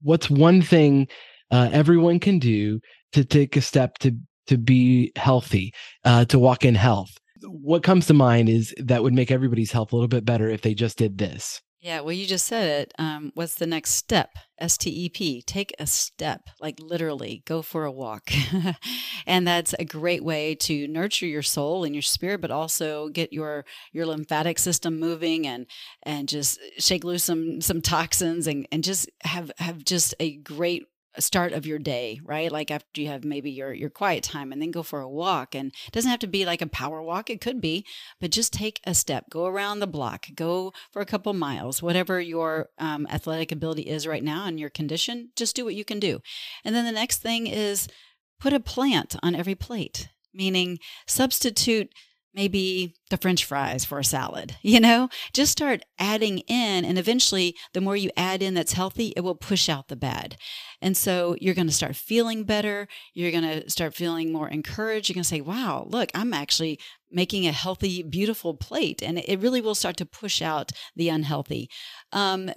what's 0.00 0.30
one 0.30 0.62
thing 0.62 1.08
uh, 1.50 1.68
everyone 1.72 2.18
can 2.20 2.38
do 2.38 2.80
to 3.12 3.24
take 3.24 3.56
a 3.56 3.60
step 3.60 3.98
to 3.98 4.16
to 4.48 4.58
be 4.58 5.12
healthy, 5.16 5.72
uh, 6.04 6.24
to 6.26 6.38
walk 6.38 6.64
in 6.64 6.74
health? 6.74 7.16
What 7.42 7.82
comes 7.82 8.06
to 8.06 8.14
mind 8.14 8.48
is 8.48 8.74
that 8.78 9.02
would 9.02 9.14
make 9.14 9.30
everybody's 9.30 9.72
health 9.72 9.92
a 9.92 9.96
little 9.96 10.08
bit 10.08 10.24
better 10.24 10.48
if 10.48 10.62
they 10.62 10.74
just 10.74 10.98
did 10.98 11.18
this. 11.18 11.60
Yeah, 11.82 11.98
well, 12.02 12.12
you 12.12 12.26
just 12.26 12.46
said 12.46 12.82
it. 12.82 12.94
Um, 12.96 13.32
what's 13.34 13.56
the 13.56 13.66
next 13.66 13.94
step? 13.94 14.30
S 14.56 14.78
T 14.78 14.88
E 14.88 15.08
P. 15.08 15.42
Take 15.42 15.74
a 15.80 15.86
step, 15.88 16.42
like 16.60 16.78
literally, 16.78 17.42
go 17.44 17.60
for 17.60 17.84
a 17.84 17.90
walk. 17.90 18.30
and 19.26 19.44
that's 19.48 19.74
a 19.80 19.84
great 19.84 20.22
way 20.22 20.54
to 20.54 20.86
nurture 20.86 21.26
your 21.26 21.42
soul 21.42 21.82
and 21.82 21.92
your 21.92 22.02
spirit, 22.02 22.40
but 22.40 22.52
also 22.52 23.08
get 23.08 23.32
your 23.32 23.64
your 23.92 24.06
lymphatic 24.06 24.60
system 24.60 25.00
moving 25.00 25.44
and 25.44 25.66
and 26.04 26.28
just 26.28 26.60
shake 26.78 27.02
loose 27.02 27.24
some 27.24 27.60
some 27.60 27.82
toxins 27.82 28.46
and 28.46 28.68
and 28.70 28.84
just 28.84 29.10
have 29.24 29.50
have 29.58 29.82
just 29.84 30.14
a 30.20 30.36
great 30.36 30.84
start 31.18 31.52
of 31.52 31.66
your 31.66 31.78
day, 31.78 32.20
right? 32.24 32.50
Like 32.50 32.70
after 32.70 33.00
you 33.00 33.08
have 33.08 33.24
maybe 33.24 33.50
your 33.50 33.72
your 33.72 33.90
quiet 33.90 34.22
time 34.22 34.52
and 34.52 34.60
then 34.60 34.70
go 34.70 34.82
for 34.82 35.00
a 35.00 35.08
walk 35.08 35.54
and 35.54 35.72
it 35.86 35.92
doesn't 35.92 36.10
have 36.10 36.20
to 36.20 36.26
be 36.26 36.44
like 36.44 36.62
a 36.62 36.66
power 36.66 37.02
walk, 37.02 37.30
it 37.30 37.40
could 37.40 37.60
be, 37.60 37.84
but 38.20 38.30
just 38.30 38.52
take 38.52 38.80
a 38.84 38.94
step, 38.94 39.28
go 39.30 39.46
around 39.46 39.80
the 39.80 39.86
block, 39.86 40.26
go 40.34 40.72
for 40.90 41.02
a 41.02 41.06
couple 41.06 41.32
miles, 41.32 41.82
whatever 41.82 42.20
your 42.20 42.70
um, 42.78 43.06
athletic 43.10 43.52
ability 43.52 43.82
is 43.82 44.06
right 44.06 44.24
now 44.24 44.46
and 44.46 44.58
your 44.58 44.70
condition, 44.70 45.30
just 45.36 45.56
do 45.56 45.64
what 45.64 45.74
you 45.74 45.84
can 45.84 46.00
do. 46.00 46.20
And 46.64 46.74
then 46.74 46.84
the 46.84 46.92
next 46.92 47.18
thing 47.18 47.46
is 47.46 47.88
put 48.40 48.52
a 48.52 48.60
plant 48.60 49.16
on 49.22 49.34
every 49.34 49.54
plate, 49.54 50.08
meaning 50.34 50.78
substitute 51.06 51.92
maybe 52.34 52.94
the 53.10 53.16
french 53.16 53.44
fries 53.44 53.84
for 53.84 53.98
a 53.98 54.04
salad 54.04 54.56
you 54.62 54.80
know? 54.80 55.08
Just 55.32 55.52
start 55.52 55.82
adding 55.98 56.38
in 56.40 56.84
and 56.84 56.98
eventually 56.98 57.56
the 57.72 57.80
more 57.80 57.96
you 57.96 58.10
add 58.16 58.42
in 58.42 58.54
that's 58.54 58.72
healthy 58.72 59.12
it 59.16 59.20
will 59.20 59.34
push 59.34 59.68
out 59.68 59.88
the 59.88 59.96
bad. 59.96 60.36
And 60.80 60.96
so 60.96 61.36
you're 61.40 61.54
going 61.54 61.68
to 61.68 61.72
start 61.72 61.96
feeling 61.96 62.44
better 62.44 62.88
you're 63.14 63.30
going 63.30 63.44
to 63.44 63.70
start 63.70 63.94
feeling 63.94 64.32
more 64.32 64.48
encouraged 64.48 65.08
you're 65.08 65.14
going 65.14 65.22
to 65.22 65.28
say 65.28 65.40
wow 65.40 65.86
look 65.88 66.10
i'm 66.14 66.32
actually 66.34 66.78
making 67.12 67.46
a 67.46 67.52
healthy 67.52 68.02
beautiful 68.02 68.54
plate 68.54 69.02
and 69.02 69.18
it 69.18 69.40
really 69.40 69.60
will 69.60 69.74
start 69.74 69.96
to 69.98 70.06
push 70.06 70.40
out 70.40 70.72
the 70.96 71.08
unhealthy. 71.08 71.68
Um, 72.12 72.50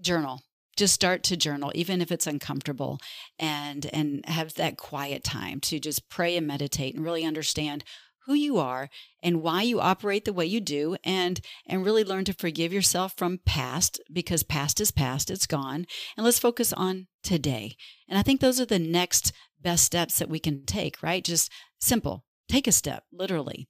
journal. 0.00 0.42
Just 0.76 0.94
start 0.94 1.22
to 1.24 1.36
journal 1.36 1.72
even 1.74 2.00
if 2.00 2.10
it's 2.10 2.26
uncomfortable 2.26 2.98
and 3.38 3.86
and 3.92 4.24
have 4.26 4.54
that 4.54 4.78
quiet 4.78 5.22
time 5.22 5.60
to 5.60 5.78
just 5.78 6.08
pray 6.08 6.36
and 6.36 6.46
meditate 6.46 6.94
and 6.94 7.04
really 7.04 7.24
understand 7.24 7.84
who 8.30 8.36
you 8.36 8.58
are 8.58 8.88
and 9.24 9.42
why 9.42 9.60
you 9.60 9.80
operate 9.80 10.24
the 10.24 10.32
way 10.32 10.46
you 10.46 10.60
do 10.60 10.96
and 11.02 11.40
and 11.66 11.84
really 11.84 12.04
learn 12.04 12.24
to 12.24 12.32
forgive 12.32 12.72
yourself 12.72 13.12
from 13.16 13.40
past 13.44 14.00
because 14.12 14.44
past 14.44 14.80
is 14.80 14.92
past 14.92 15.32
it's 15.32 15.48
gone 15.48 15.84
and 16.16 16.24
let's 16.24 16.38
focus 16.38 16.72
on 16.72 17.08
today. 17.24 17.74
And 18.08 18.16
i 18.16 18.22
think 18.22 18.40
those 18.40 18.60
are 18.60 18.66
the 18.66 18.78
next 18.78 19.32
best 19.60 19.84
steps 19.84 20.20
that 20.20 20.30
we 20.30 20.38
can 20.38 20.64
take 20.64 21.02
right? 21.02 21.24
Just 21.24 21.50
simple. 21.80 22.24
Take 22.48 22.68
a 22.68 22.72
step 22.72 23.02
literally. 23.12 23.68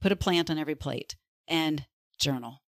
Put 0.00 0.10
a 0.12 0.16
plant 0.16 0.50
on 0.50 0.56
every 0.56 0.74
plate 0.74 1.16
and 1.46 1.84
journal. 2.18 2.62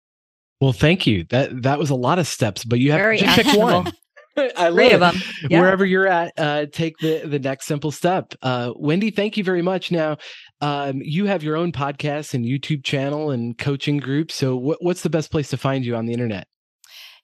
Well 0.59 0.73
thank 0.73 1.07
you. 1.07 1.23
That 1.29 1.61
that 1.61 1.79
was 1.79 1.89
a 1.89 1.95
lot 1.95 2.19
of 2.19 2.27
steps 2.27 2.65
but 2.65 2.79
you 2.79 2.91
have 2.91 2.99
Very 2.99 3.17
to 3.19 3.25
pick 3.27 3.57
one. 3.57 3.93
I 4.37 4.71
Three 4.71 4.91
of 4.91 4.99
them. 4.99 5.15
Yeah. 5.49 5.61
Wherever 5.61 5.85
you're 5.85 6.07
at, 6.07 6.33
uh, 6.37 6.65
take 6.71 6.97
the 6.99 7.21
the 7.25 7.39
next 7.39 7.65
simple 7.65 7.91
step. 7.91 8.33
Uh, 8.41 8.71
Wendie, 8.73 9.15
thank 9.15 9.37
you 9.37 9.43
very 9.43 9.61
much. 9.61 9.91
Now, 9.91 10.17
um, 10.61 11.01
you 11.03 11.25
have 11.25 11.43
your 11.43 11.55
own 11.55 11.71
podcast 11.71 12.33
and 12.33 12.45
YouTube 12.45 12.83
channel 12.83 13.31
and 13.31 13.57
coaching 13.57 13.97
group. 13.97 14.31
So, 14.31 14.55
what, 14.55 14.77
what's 14.81 15.01
the 15.01 15.09
best 15.09 15.31
place 15.31 15.49
to 15.49 15.57
find 15.57 15.85
you 15.85 15.95
on 15.95 16.05
the 16.05 16.13
internet? 16.13 16.47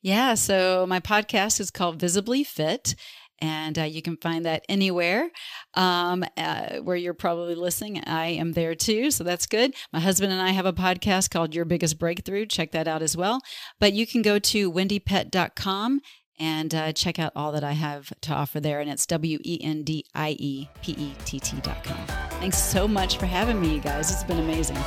Yeah. 0.04 0.34
So 0.34 0.86
my 0.86 1.00
podcast 1.00 1.62
is 1.62 1.72
called 1.72 2.00
Visibly 2.00 2.44
Fit. 2.44 2.94
And 3.40 3.78
uh, 3.78 3.84
you 3.84 4.02
can 4.02 4.16
find 4.18 4.46
that 4.46 4.64
anywhere 4.70 5.30
um, 5.74 6.24
uh, 6.38 6.78
where 6.78 6.96
you're 6.96 7.14
probably 7.14 7.56
listening. 7.56 8.02
I 8.06 8.28
am 8.28 8.54
there 8.54 8.76
too, 8.76 9.12
so 9.12 9.24
that's 9.24 9.48
good. 9.48 9.74
My 9.92 10.00
husband 10.00 10.32
and 10.32 10.42
I 10.42 10.52
have 10.52 10.66
a 10.66 10.72
podcast 10.72 11.30
called 11.30 11.54
Your 11.54 11.66
Biggest 11.66 12.00
Breakthrough. 12.00 12.46
Check 12.46 12.72
that 12.72 12.88
out 12.88 13.02
as 13.02 13.18
well. 13.18 13.42
But 13.80 13.94
you 13.94 14.08
can 14.08 14.22
go 14.22 14.40
to 14.40 14.72
wendiepett.com 14.72 16.00
and 16.40 16.74
uh, 16.74 16.94
check 16.94 17.20
out 17.20 17.32
all 17.36 17.52
that 17.52 17.64
I 17.64 17.74
have 17.74 18.12
to 18.22 18.34
offer 18.34 18.60
there. 18.60 18.80
And 18.80 18.90
it's 18.90 19.06
W 19.08 19.40
E 19.44 19.60
N 19.62 19.84
D 19.84 20.06
I 20.14 20.36
E 20.40 20.68
P 20.82 20.94
E 20.94 21.14
T 21.26 21.40
T.com. 21.40 22.08
Thanks 22.40 22.58
so 22.58 22.88
much 22.88 23.18
for 23.18 23.26
having 23.26 23.60
me, 23.60 23.76
you 23.76 23.82
guys. 23.82 24.12
It's 24.12 24.24
been 24.24 24.40
amazing. 24.40 24.78